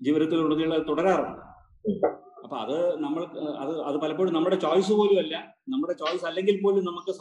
ജീവിതത്തിലുടനീളം 0.00 0.74
അത് 0.78 0.84
തുടരാറുണ്ട്. 0.88 1.40
അപ്പൊ 2.44 2.56
അത് 2.64 2.76
നമ്മൾ 3.04 3.22
അത് 3.62 3.72
അത് 3.88 3.96
പലപ്പോഴും 4.04 4.32
നമ്മുടെ 4.36 4.56
ചോയ്സ് 4.64 4.92
പോലും 4.98 5.18
അല്ല. 5.22 5.34
നമ്മുടെ 5.72 5.94
ചോയ്സ് 6.02 6.24
അല്ലെങ്കിൽ 6.30 6.56
പോലും 6.64 6.84
നമുക്ക് 6.90 7.12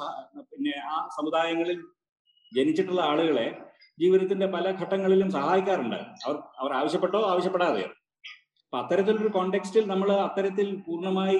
പിന്നെ 0.51 0.73
ആ 0.93 0.95
സമുദായങ്ങളിൽ 1.17 1.77
ജനിച്ചിട്ടുള്ള 2.51 3.01
ആളുകളെ 3.11 3.47
ജീവിതത്തിന്റെ 3.97 4.47
പല 4.55 4.65
ഘട്ടങ്ങളിലും 4.81 5.29
സഹായിക്കാറുണ്ട്. 5.37 5.99
അവർ 6.25 6.35
അവർ 6.61 6.71
ആവശ്യപ്പെട്ടോ 6.79 7.19
ആവശ്യപ്പെടാതെയോ. 7.33 7.89
അപ്പൊ 8.65 8.77
അത്തരത്തിലൊരു 8.81 9.31
കോണ്ടെക്സ്റ്റിൽ 9.37 9.85
നമ്മൾ 9.93 10.09
അത്തരത്തിൽ 10.27 10.67
പൂർണമായി 10.87 11.39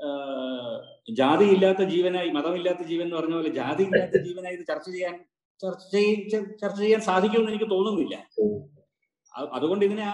ജാതി 0.00 1.14
ജാതിയില്ലാത്ത 1.20 1.82
ജീവനായി 1.92 2.28
മതമില്ലാത്ത 2.36 2.82
ജീവൻ 2.90 3.04
എന്ന് 3.06 3.16
പറഞ്ഞ 3.18 3.34
പോലെ 3.38 3.50
ജാതിയില്ലാത്ത 3.58 4.16
ജീവനായി 4.26 4.54
ഇത് 4.58 4.64
ചർച്ച 4.70 4.88
ചെയ്യാൻ 4.96 5.14
ചർച്ച 5.62 5.96
ചർച്ച 6.62 6.80
ചെയ്യാൻ 6.80 7.00
സാധിക്കുമെന്ന് 7.00 7.52
എനിക്ക് 7.52 7.70
തോന്നുന്നില്ല. 7.70 8.16
അതുകൊണ്ട് 9.52 9.84
ഇതിനെ 9.84 10.06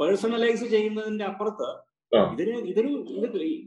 പേഴ്സണലൈസ് 0.00 0.64
ചെയ്യുന്നതിന്റെ 0.64 1.24
അപ്പുറത്ത്. 1.24 1.88
ഇതിന് 2.32 2.56
ഇതൊരു 2.58 2.88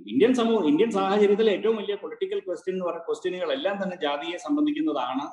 ഇന്ത്യൻ 0.07 0.33
സമൂഹം 0.33 0.67
ഇന്ത്യൻ 0.67 0.91
സാഹചര്യത്തിൽ 0.91 1.49
ഏറ്റവും 1.49 1.75
വലിയ 1.75 1.95
പൊളിറ്റിക്കൽ 1.95 2.39
ക്വസ്റ്റ്യൻ 2.39 2.75
എന്ന് 2.75 2.85
പറയുന്ന 2.85 3.05
ക്വസ്റ്റ്യനുകളെല്ലാം 3.07 3.83
തന്നെ 3.83 3.97
ജാതിയെ 4.01 4.37
സംബന്ധിക്കുന്നതാണ് 4.37 5.25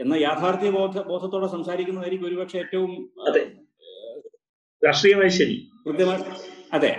എന്ന 0.00 0.14
യാഥാർത്ഥ്യ 0.14 0.70
ബോധ 0.70 1.00
ബോധത്തോടെ 1.00 1.46
സംസാരിക്കുന്നതായിരിക്കും 1.46 2.28
ഒരുപക്ഷെ 2.28 2.58
ഏറ്റവും. 2.58 3.12
രാഷ്ട്രീയമായി 4.86 5.28
ശരി. 5.28 5.70
കൃത്യമായി 5.86 6.22
അതെ. 6.72 6.90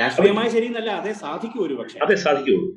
രാഷ്ട്രീയമായി 0.00 0.48
ശരി 0.48 0.66
എന്നല്ല 0.66 0.90
അതെ 0.90 1.12
സാധിക്കൂ 1.12 1.66
ഒരുപക്ഷെ. 1.66 1.98
അതെ 1.98 2.14
സാധിക്കുകയുള്ളൂ 2.14 2.70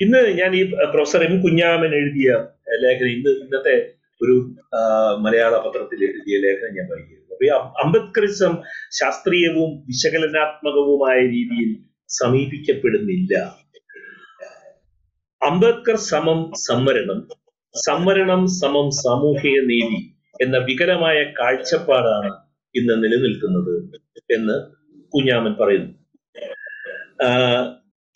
ഇന്ന് 0.00 0.20
ഞാൻ 0.38 0.50
ഈ 0.56 0.62
പ്രൊഫസർ 0.92 1.22
എം 1.24 1.34
കുഞ്ഞാമൻ 1.42 1.92
എഴുതിയ 2.00 2.28
ലേഖനം 2.84 3.10
ഇന്ന് 3.16 3.32
ഇന്നത്തെ 3.42 3.74
ഒരു 4.20 4.34
മലയാള 5.20 5.54
പത്രത്തിൽ 5.64 6.00
എഴുതിയ 6.08 6.36
ലേഖനം 6.38 6.74
ഞാൻ 6.78 6.86
വായിക്കുന്നു 6.90 7.22
അപ്പൊ 7.34 7.44
ഈ 7.46 7.50
അംബേദ്കറിസം 7.84 8.52
ശാസ്ത്രീയവും 8.98 9.70
വിശകലനാത്മകവുമായ 9.88 11.18
രീതിയിൽ 11.26 11.70
സമീപിക്കപ്പെടുന്നില്ല. 12.10 13.32
അംബേദ്കർ 15.42 15.96
സമം 16.10 16.40
സംവരണം 16.68 17.20
സംവരണം 17.74 18.42
സമം 18.60 18.86
സാമൂഹിക 19.04 19.56
നീതി 19.62 20.00
എന്ന 20.40 20.56
വികലമായ 20.58 21.18
കാഴ്ചപ്പാടാണ് 21.38 22.30
ഇന്ന് 22.74 22.94
നിലനിൽക്കുന്നത് 23.02 23.74
എന്ന് 24.30 24.56
കുഞ്ഞാമൻ 25.12 25.52
പറയുന്നു. 25.54 25.92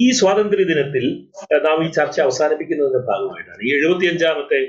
ഈ 0.00 0.08
സ്വാതന്ത്ര്യ 0.18 0.64
ദിനത്തിൽ 0.70 1.04
നാം 1.64 1.78
ഈ 1.84 1.88
ചർച്ച 1.96 2.16
അവസാനിപ്പിക്കുന്നതിന്റെ 2.24 3.00
ഭാഗമായിട്ടാണ്. 3.08 3.60
ഈ 3.66 3.70
എഴുപത്തിയഞ്ചാമത്തെ 3.78 4.60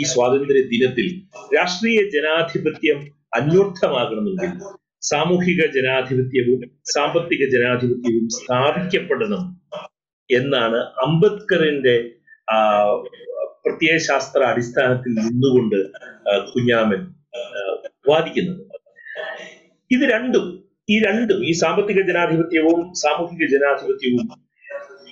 ഈ 0.00 0.02
സ്വാതന്ത്ര്യ 0.12 0.62
ദിനത്തിൽ 0.72 1.06
രാഷ്ട്രീയ 1.56 2.00
ജനാധിപത്യം 2.14 3.00
അന്വർത്ഥമാകണമെങ്കിൽ 3.38 4.52
സാമൂഹിക 5.10 5.60
ജനാധിപത്യവും 5.76 6.60
സാമ്പത്തിക 6.94 7.42
ജനാധിപത്യവും 7.54 8.24
സ്ഥാപിക്കപ്പെടണം 8.38 9.42
എന്നാണ് 10.30 10.80
അംബേദ്കറിന്റെ 11.04 11.96
പ്രത്യയശാസ്ത്ര 13.64 14.40
അടിസ്ഥാനത്തിൽ 14.52 15.12
നിന്നുകൊണ്ട് 15.24 15.78
കുഞ്ഞാമൻ 16.52 17.00
വാദിക്കുന്നത്. 18.10 18.62
ഇത് 19.90 20.04
രണ്ടും 20.14 20.46
ഈ 20.92 20.96
രണ്ടും 21.06 21.40
ഈ 21.48 21.52
സാമ്പത്തിക 21.62 22.00
ജനാധിപത്യവും 22.10 22.78
സാമൂഹിക 23.02 23.44
ജനാധിപത്യവും 23.54 24.24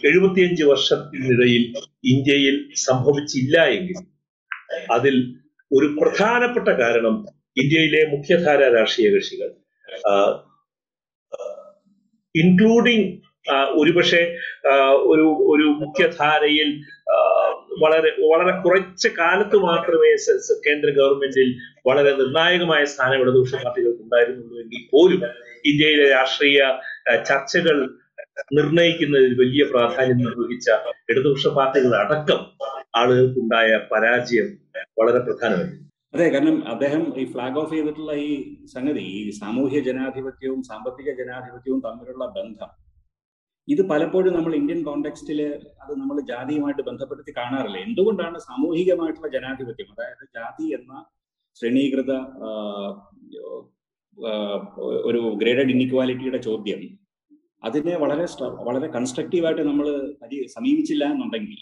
എഴുപത്തിയഞ്ച് 0.04 0.64
വർഷത്തിനിടയിൽ 0.64 1.64
ഇന്ത്യയിൽ 2.04 2.56
സംഭവിച്ചില്ല 2.78 3.64
എങ്കിൽ 3.68 3.98
അതിൽ 4.90 5.16
ഒരു 5.70 5.86
പ്രധാനപ്പെട്ട 6.00 6.68
കാരണം 6.80 7.16
ഇന്ത്യയിലെ 7.56 8.00
മുഖ്യധാര 8.10 8.60
രാഷ്ട്രീയ 8.74 9.08
കക്ഷികൾ. 9.10 9.48
ഇൻക്ലൂഡിങ് 12.34 13.08
ഒരുപക്ഷെ 13.76 14.22
ഒരു 15.04 15.26
ഒരു 15.46 15.66
മുഖ്യധാരയിൽ 15.80 16.70
വളരെ 17.82 18.10
വളരെ 18.22 18.52
കുറച്ച് 18.62 19.08
കാലത്ത് 19.18 19.56
മാത്രമേ 19.56 20.10
കേന്ദ്ര 20.64 20.88
ഗവൺമെന്റിൽ 20.90 21.48
വളരെ 21.86 22.12
നിർണായകമായ 22.12 22.82
സ്ഥാനം 22.84 23.22
ഇടതുപക്ഷ 23.22 23.54
പാർട്ടികൾക്ക് 23.54 24.02
ഉണ്ടായിരുന്നുള്ളൂ 24.02 24.58
എങ്കിൽ 24.60 24.82
പോലും 24.92 25.22
ഇന്ത്യയിലെ 25.64 26.06
രാഷ്ട്രീയ 26.10 26.60
ചർച്ചകൾ 27.24 27.78
നിർണയിക്കുന്നതിൽ 28.52 29.32
വലിയ 29.38 29.64
പ്രാധാന്യം 29.64 30.16
നിർവഹിച്ച 30.16 30.68
ഇടതുപക്ഷ 31.10 31.46
പാർട്ടികൾ 31.48 31.96
അടക്കം 31.96 32.40
ആളുകൾക്കുണ്ടായ 32.96 33.70
പരാജയം 33.92 34.48
വളരെ 35.00 35.18
പ്രധാനമായിരുന്നു 35.18 35.84
അതെ 36.14 36.26
കാരണം 36.28 36.68
അദ്ദേഹം 36.68 37.02
ഈ 37.16 37.24
ഫ്ലാഗ് 37.24 37.58
ഓഫ് 37.58 37.72
ചെയ്തിട്ടുള്ള 37.72 38.12
ഈ 38.12 38.30
സംഗതി 38.66 39.00
ഈ 39.00 39.30
സാമൂഹ്യ 39.30 39.80
ജനാധിപത്യവും 39.80 40.62
സാമ്പത്തിക 40.62 41.10
ജനാധിപത്യവും 41.16 41.80
തമ്മിലുള്ള 41.80 42.26
ബന്ധം 42.26 42.70
ഇത് 43.68 43.82
പലപ്പോഴും 43.82 44.34
നമ്മൾ 44.34 44.54
ഇന്ത്യൻ 44.54 44.84
കോണ്ടെക്സ്റ്റിൽ 44.84 45.40
അത് 45.82 45.92
നമ്മൾ 45.98 46.20
ജാതിയുമായിട്ട് 46.20 46.82
ബന്ധപ്പെടുത്തി 46.82 47.32
കാണാറില്ല. 47.36 47.78
എന്തുകൊണ്ടാണ് 47.78 48.38
സാമൂഹികമായിട്ടുള്ള 48.38 49.28
ജനാധിപത്യം 49.28 49.90
അതായത് 49.90 50.24
ജാതി 50.34 50.66
എന്ന 50.74 50.92
ശ്രേണീകൃത 51.56 52.12
ഒരു 55.04 55.20
ഗ്രേഡഡ് 55.36 55.70
ഇൻഇക്വാലിറ്റിയുടെ 55.70 56.38
ചോദ്യം 56.38 56.80
അതിനെ 57.62 57.94
വളരെ 57.96 58.26
വളരെ 58.62 58.88
കൺസ്ട്രക്റ്റീവായിട്ട് 58.88 59.62
നമ്മൾ 59.62 59.86
സമീപിച്ചില്ല 60.48 61.04
എന്നുണ്ടെങ്കിൽ 61.04 61.60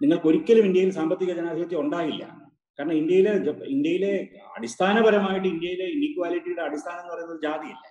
നിങ്ങൾക്ക് 0.00 0.26
ഒരിക്കലും 0.26 0.64
ഇന്ത്യയിൽ 0.64 0.90
സാമ്പത്തിക 0.90 1.32
ജനാധിപത്യം 1.32 1.80
ഉണ്ടാകില്ല 1.80 2.24
കാരണം 2.78 2.94
ഇന്ത്യയിലെ 2.94 3.32
ഇന്ത്യയിലെ 3.68 4.12
അടിസ്ഥാനപരമായിട്ട് 4.56 5.48
ഇന്ത്യയിലെ 5.48 5.86
ഇൻഇക്വാലിറ്റിയുടെ 5.86 6.62
അടിസ്ഥാനം 6.62 7.00
എന്ന് 7.00 7.12
പറയുന്നത് 7.12 7.40
ജാതിയല്ല. 7.42 7.84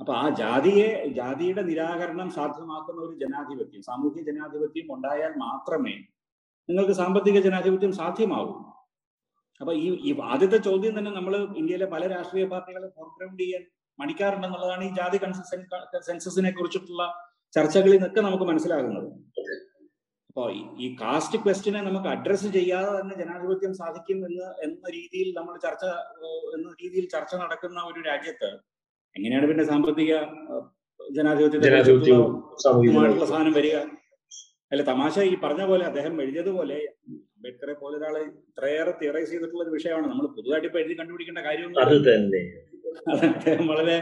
അപ്പൊ 0.00 0.12
ആ 0.12 0.24
ജാതിയെ 0.38 0.88
ജാതിയുടെ 1.10 1.62
നിരാകരണം 1.62 2.28
സാധ്യമാക്കുന്ന 2.30 3.00
ഒരു 3.00 3.14
ജനാധിപത്യം 3.14 3.82
സാമൂഹ്യ 3.82 4.22
ജനാധിപത്യം 4.22 4.88
ഉണ്ടായാൽ 4.94 5.32
മാത്രമേ 5.36 5.94
നിങ്ങൾക്ക് 6.68 6.92
സാമ്പത്തിക 6.92 7.38
ജനാധിപത്യം 7.40 7.92
സാധ്യമാകൂ 7.92 8.54
അപ്പൊ 9.60 9.72
ഈ 9.74 9.86
ഈ 10.02 10.12
ആദ്യത്തെ 10.24 10.58
ചോദ്യം 10.58 10.94
തന്നെ 10.98 11.10
നമ്മൾ 11.10 11.34
ഇന്ത്യയിലെ 11.56 11.86
പല 11.86 12.02
രാഷ്ട്രീയ 12.06 12.44
പാർട്ടികളും 12.46 12.90
ഫോർഗ്രൗണ്ട് 12.96 13.42
ചെയ്യാൻ 13.42 13.64
മടിക്കാറുണ്ടെന്നുള്ളതാണ് 14.00 14.82
ഈ 14.88 14.90
ജാതി 15.00 15.18
സെൻസസിനെ 16.10 16.50
കുറിച്ചിട്ടുള്ള 16.58 17.04
ചർച്ചകളിൽ 17.54 17.94
നിന്നൊക്കെ 17.96 18.20
നമുക്ക് 18.26 18.46
മനസ്സിലാകുന്നത്. 18.50 19.08
അപ്പോ 20.30 20.42
ഈ 20.84 20.86
കാസ്റ്റ് 21.00 21.38
ക്വസ്റ്റിനെ 21.44 21.80
നമുക്ക് 21.86 22.08
അഡ്രസ്സ് 22.14 22.48
ചെയ്യാതെ 22.56 22.90
തന്നെ 22.98 23.14
ജനാധിപത്യം 23.20 23.72
സാധിക്കും 23.80 24.18
എന്ന് 24.28 24.46
എന്ന 24.66 24.84
രീതിയിൽ 24.96 25.28
നമ്മൾ 25.38 25.54
ചർച്ച 25.64 25.84
എന്ന 26.56 26.68
രീതിയിൽ 26.82 27.06
ചർച്ച 27.14 27.32
നടക്കുന്ന 27.42 27.78
ഒരു 27.90 28.00
രാജ്യത്ത് 28.10 28.50
എങ്ങനെയാണ് 29.16 29.46
പിന്നെ 29.50 29.64
സാമ്പത്തിക 29.70 30.12
ജനാധിപത്യമായിട്ടുള്ള 31.00 33.26
സാധനം 33.32 33.54
വരിക? 33.58 33.76
അല്ല 34.72 34.82
തമാശ 34.90 35.14
ഈ 35.30 35.32
പറഞ്ഞ 35.44 35.62
പോലെ 35.70 35.84
അദ്ദേഹം 35.90 36.14
എഴുതിയതുപോലെ 36.24 36.76
അംബേദ്കറെ 37.36 37.74
പോലെ 37.82 37.94
ഒരാളെ 38.00 38.20
ഇത്രയേറെ 38.28 38.92
തിയറൈസ് 39.00 39.30
ചെയ്തിട്ടുള്ള 39.32 39.62
ഒരു 39.66 39.72
വിഷയമാണ്. 39.76 40.06
നമ്മൾ 40.12 40.26
പുതുതായിട്ട് 40.36 40.68
ഇപ്പൊ 40.70 40.80
എഴുതി 40.82 40.96
കണ്ടുപിടിക്കേണ്ട 41.00 41.42
കാര്യമൊന്നും 41.48 41.82
അദ്ദേഹം 43.14 43.66
വളരെ 43.72 43.96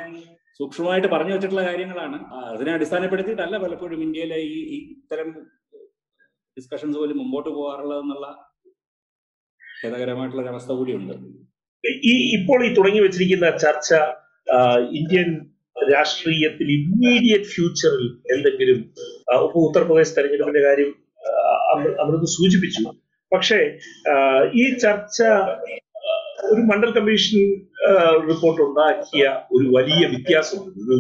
സൂക്ഷ്മമായിട്ട് 0.59 1.09
പറഞ്ഞു 1.15 1.33
വെച്ചിട്ടുള്ള 1.35 1.65
കാര്യങ്ങളാണ്. 1.69 2.19
അതിനെ 2.55 2.71
അടിസ്ഥാനപ്പെടുത്തിയിട്ടല്ല 2.77 3.57
പലപ്പോഴും 3.65 4.01
ഇന്ത്യയിലെ 4.07 4.39
ഈ 4.53 4.79
ഇത്തരം 4.95 5.29
ഡിസ്കഷൻസ് 6.57 6.99
പോലും 7.01 7.19
മുമ്പോട്ട് 7.23 7.51
പോകാറുള്ളതെന്നുള്ള 7.57 8.29
ഖേദകരമായിട്ടുള്ള 9.83 10.43
ഒരവസ്ഥ 10.45 10.71
കൂടിയുണ്ട്. 10.79 11.15
ഈ 12.13 12.15
ഇപ്പോൾ 12.37 12.61
ഈ 12.69 12.71
തുടങ്ങി 12.79 13.01
വെച്ചിരിക്കുന്ന 13.05 13.51
ചർച്ച 13.65 13.93
ഇന്ത്യൻ 15.01 15.29
രാഷ്ട്രീയത്തിൽ 15.77 16.69
ഇമ്മീഡിയറ്റ് 16.79 17.51
ഫ്യൂച്ചറിൽ 17.55 18.07
എന്തെങ്കിലും 18.35 18.79
ഇപ്പൊ 19.45 19.59
ഉത്തർപ്രദേശ് 19.69 20.15
തെരഞ്ഞെടുപ്പിന്റെ 20.17 20.63
കാര്യം 20.69 20.91
അമൃത് 22.03 22.27
സൂചിപ്പിച്ചു. 22.37 22.83
പക്ഷേ 23.33 23.59
ഈ 24.63 24.65
ചർച്ച 24.85 25.19
ഒരു 26.53 26.63
മണ്ഡൽ 26.71 26.91
കമ്മീഷൻ 26.99 27.39
റിപ്പോർട്ട് 28.29 28.61
ഉണ്ടാക്കിയ 28.63 29.25
ഒരു 29.53 29.67
വലിയ 29.77 30.03
വ്യത്യാസമുണ്ട് 30.07 30.79
ഒരു 30.85 30.97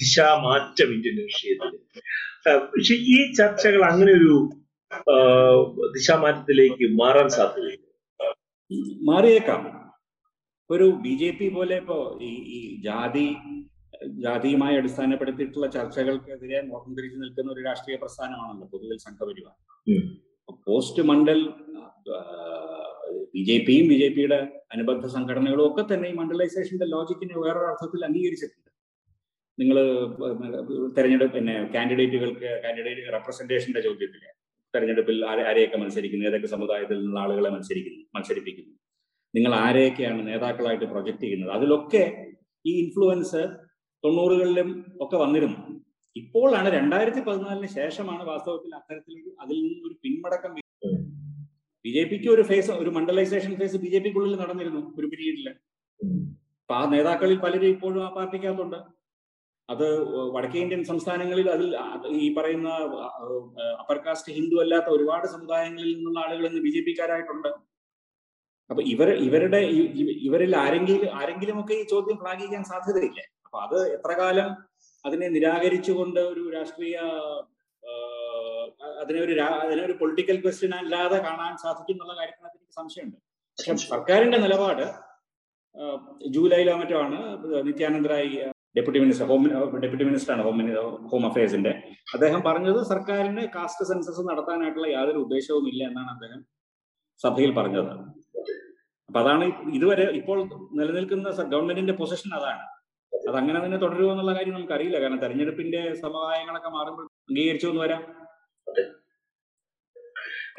ദിശാമാറ്റം 0.00 0.90
ഇന്ത്യൻ 0.94 1.16
രാഷ്ട്രീയത്തിൽ 1.22 1.72
പക്ഷെ 2.72 2.94
ഈ 3.14 3.18
ചർച്ചകൾ 3.32 3.82
അങ്ങനെ 3.84 4.12
ഒരു 4.12 4.32
ദിശാമാറ്റത്തിലേക്ക് 5.94 6.86
മാറാൻ 7.00 7.28
സാധ്യതയുണ്ട് 7.28 7.88
മാറിയേക്കാം. 9.10 9.62
ഒരു 10.70 10.86
ബി 11.04 11.12
ജെ 11.20 11.30
പി 11.30 11.46
പോലെ 11.48 11.76
ഇപ്പോ 11.76 11.96
ഈ 12.20 12.30
ഈ 12.56 12.58
ജാതി 12.84 13.24
ജാതിയുമായി 14.24 14.76
അടിസ്ഥാനപ്പെടുത്തിയിട്ടുള്ള 14.76 15.66
ചർച്ചകൾക്കെതിരെ 15.66 16.58
മോഹം 16.62 16.92
തിരിച്ചു 16.96 17.18
നിൽക്കുന്ന 17.18 17.52
ഒരു 17.52 17.62
രാഷ്ട്രീയ 17.68 17.96
പ്രസ്ഥാനമാണല്ലോ 17.96 18.66
പൊതുവിൽ 18.72 18.98
Sangh Parivar. 18.98 19.54
Post 20.66 21.02
Mandal 21.10 21.40
B 23.34 23.42
J 23.48 23.56
പിയും 23.66 23.86
ബി 23.90 23.96
ജെ 24.00 24.08
പിയുടെ 24.16 24.38
അനുബന്ധ 24.74 25.06
സംഘടനകളും 25.14 25.64
ഒക്കെ 25.68 25.82
തന്നെ 25.92 26.06
ഈ 26.12 26.14
മണ്ഡലൈസേഷന്റെ 26.20 26.86
ലോജിക്കിനെ 26.94 27.36
വേറൊരു 27.44 27.66
അർത്ഥത്തിൽ 27.72 28.00
അംഗീകരിച്ചിട്ടുണ്ട്. 28.08 28.70
നിങ്ങൾ 29.58 29.76
തെരഞ്ഞെടുപ്പ് 30.96 31.34
പിന്നെ 31.36 31.54
കാൻഡിഡേറ്റുകൾക്ക് 31.74 32.50
കാൻഡിഡേറ്റ് 32.64 33.12
റെപ്രസെന്റേഷന്റെ 33.16 33.80
ചോദ്യത്തിൽ 33.86 34.22
തെരഞ്ഞെടുപ്പിൽ 34.74 35.18
ആരെയൊക്കെ 35.30 35.78
മത്സരിക്കുന്നു 35.82 36.26
ഏതൊക്കെ 36.28 36.48
സമുദായത്തിൽ 36.54 36.96
നിന്നുള്ള 36.98 37.20
ആളുകളെ 37.24 37.50
മത്സരിക്കുന്നു 37.56 38.02
മത്സരിപ്പിക്കുന്നു. 38.16 38.72
നിങ്ങൾ 39.34 39.52
ആരെയൊക്കെയാണ് 39.64 40.20
നേതാക്കളായിട്ട് 40.30 40.86
പ്രൊജക്ട് 40.92 41.22
ചെയ്യുന്നത്? 41.24 41.52
അതിലൊക്കെ 41.56 42.02
ഈ 42.64 42.72
ഇൻഫ്ലുവൻസ് 42.84 43.42
തൊണ്ണൂറുകളിലും 44.04 44.68
ഒക്കെ 45.04 45.16
വന്നിരുന്നു. 45.24 45.60
ഇപ്പോഴാണ് 46.20 46.68
രണ്ടായിരത്തി 46.78 47.20
പതിനാലിന് 47.28 47.68
ശേഷമാണ് 47.78 48.22
വാസ്തവത്തിൽ 48.30 48.72
അത്തരത്തിൽ 48.80 49.16
അതിൽ 49.42 49.56
നിന്നൊരു 49.66 49.96
പിന്മടക്കം 50.04 50.52
ബി 51.84 51.90
ജെ 51.94 52.02
പിക്ക് 52.10 52.28
ഒരു 52.34 52.42
ഫേസ് 52.50 52.72
ഒരു 52.82 52.90
മണ്ഡലൈസേഷൻ 52.96 53.52
ഫേസ് 53.60 53.78
ബി 53.84 53.88
ജെ 53.92 54.00
പിക്കുള്ളിൽ 54.04 54.34
നടന്നിരുന്നു 54.42 54.82
ഒരു 54.98 55.06
പീരീഡിൽ. 55.12 55.46
അപ്പൊ 56.62 56.74
ആ 56.80 56.82
നേതാക്കളിൽ 56.92 57.38
പലരും 57.44 57.70
ഇപ്പോഴും 57.74 58.02
ആ 58.06 58.10
പാർട്ടിക്കകത്തുണ്ട്. 58.18 58.78
അത് 59.68 59.86
വടക്കേ 60.34 60.60
ഇന്ത്യൻ 60.64 60.82
സംസ്ഥാനങ്ങളിൽ 60.90 61.48
അതിൽ 61.54 61.68
ഈ 62.24 62.28
പറയുന്ന 62.38 62.68
അപ്പർ 63.82 63.98
കാസ്റ്റ് 64.06 64.34
ഹിന്ദു 64.38 64.56
അല്ലാത്ത 64.62 64.88
ഒരുപാട് 64.96 65.26
സമുദായങ്ങളിൽ 65.34 65.92
നിന്നുള്ള 65.96 66.18
ആളുകൾ 66.24 66.44
ഇന്ന് 66.50 66.62
ബി 66.66 66.72
ജെ 66.76 66.82
പിക്കാരായിട്ടുണ്ട്. 66.88 67.50
അപ്പൊ 68.70 68.82
ഇവർ 68.94 69.08
ഇവരുടെ 69.26 69.60
ഇവരിൽ 70.28 70.52
ആരെങ്കിലും 70.64 71.14
ആരെങ്കിലും 71.20 71.56
ഒക്കെ 71.62 71.74
ഈ 71.82 71.84
ചോദ്യം 71.94 72.18
ഫ്ലാഗ് 72.22 72.42
ചെയ്യാൻ 72.44 72.64
സാധ്യതയില്ലേ? 72.72 73.24
അപ്പൊ 73.46 73.58
അത് 73.66 73.78
എത്ര 73.96 74.12
കാലം 74.20 74.50
അതിനെ 75.04 75.26
നിരാകരിച്ചുകൊണ്ട് 75.36 76.20
ഒരു 76.32 76.42
രാഷ്ട്രീയ 76.56 76.96
അതിനെ 79.02 79.20
ഒരു 79.26 79.34
അതിനെ 79.64 79.82
ഒരു 79.88 79.94
പൊളിറ്റിക്കൽ 80.00 80.36
ക്വസ്റ്റ്യൻ 80.44 80.74
അല്ലാതെ 80.80 81.18
കാണാൻ 81.28 81.52
സാധിക്കും 81.64 81.94
എന്നുള്ള 81.96 82.14
കാര്യത്തിനകത്ത് 82.20 82.58
എനിക്ക് 82.58 82.76
സംശയമുണ്ട്. 82.80 83.18
പക്ഷെ 83.58 83.74
സർക്കാരിന്റെ 83.92 84.38
നിലപാട് 84.46 84.84
ജൂലൈയിലോ 86.34 86.74
മറ്റോ 86.80 86.96
ആണ് 87.04 87.18
Nityanand 87.68 88.08
Rai 88.12 88.30
deputy 88.76 89.00
minister 89.04 89.26
home 89.30 89.42
deputy 89.82 90.04
മിനിസ്റ്ററാണ് 90.08 90.42
home 90.46 90.58
home 91.10 91.22
അഫയേഴ്സിന്റെ. 91.28 91.72
അദ്ദേഹം 92.14 92.40
പറഞ്ഞത് 92.48 92.80
സർക്കാരിന് 92.90 93.42
കാസ്റ്റ് 93.56 93.86
സെൻസസ് 93.90 94.22
നടത്താനായിട്ടുള്ള 94.30 94.88
യാതൊരു 94.96 95.20
ഉദ്ദേശവും 95.24 95.66
ഇല്ല 95.72 95.82
എന്നാണ് 95.90 96.10
അദ്ദേഹം 96.14 96.40
സഭയിൽ 97.24 97.50
പറഞ്ഞത്. 97.58 97.90
അപ്പൊ 99.08 99.18
അതാണ് 99.22 99.44
ഇതുവരെ 99.78 100.06
ഇപ്പോൾ 100.20 100.38
നിലനിൽക്കുന്ന 100.78 101.30
ഗവൺമെന്റിന്റെ 101.52 101.94
പൊസിഷൻ 102.00 102.30
അതാണ്. 102.38 102.64
അത് 103.12 103.36
അങ്ങനെ 103.40 103.58
തന്നെ 103.64 103.78
തുടരുമോ 103.82 104.10
എന്നുള്ള 104.12 104.32
കാര്യം 104.36 104.54
നമുക്കറിയില്ല. 104.58 104.98
കാരണം 105.02 105.20
തെരഞ്ഞെടുപ്പിന്റെ 105.24 105.82
സമവായങ്ങളൊക്കെ 106.04 106.70
മാറുമ്പോൾ 106.78 107.04
അംഗീകരിച്ചു 107.28 107.68
എന്ന് 107.72 107.82
വരാം. 107.84 108.02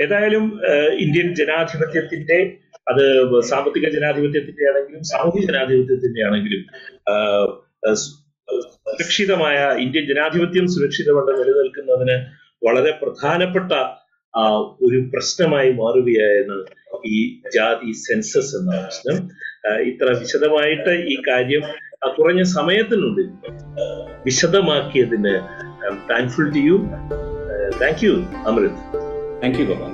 ഏതായാലും 0.03 0.45
ഇന്ത്യൻ 1.03 1.27
ജനാധിപത്യത്തിന്റെ 1.39 2.37
അത് 2.87 3.03
സാമ്പത്തിക 3.49 3.85
ജനാധിപത്യത്തിന്റെ 3.95 4.63
ആണെങ്കിലും 4.69 5.03
സാമൂഹിക 5.11 5.43
ജനാധിപത്യത്തിന്റെ 5.49 6.21
ആണെങ്കിലും 6.27 6.63
സുരക്ഷിതമായ 8.87 9.57
ഇന്ത്യൻ 9.83 10.05
ജനാധിപത്യം 10.09 10.65
സുരക്ഷിതമായിട്ട് 10.73 11.33
നിലനിൽക്കുന്നതിന് 11.41 12.17
വളരെ 12.61 12.91
പ്രധാനപ്പെട്ട 13.01 13.71
ഒരു 14.81 14.99
പ്രശ്നമായി 15.13 15.69
മാറുകയായിരുന്നു 15.79 16.57
ഈ 17.11 17.19
ജാതി 17.55 17.89
സെൻസസ് 18.01 18.53
എന്ന 18.59 18.71
പ്രശ്നം. 18.79 19.17
ഇത്ര 19.89 20.07
വിശദമായിട്ട് 20.21 20.93
ഈ 21.11 21.17
കാര്യം 21.27 21.63
കുറഞ്ഞ 22.15 22.41
സമയത്തിനുള്ളിൽ 22.53 23.29
വിശദമാക്കിയതിന് 24.25 25.35
thankful 26.09 26.47
to 26.55 26.63
you. 26.67 26.77
Thank 27.81 28.03
you 28.05 28.13
Amrit 28.47 28.69
thank 29.41 29.57
you 29.59 29.65
Gopal 29.65 29.93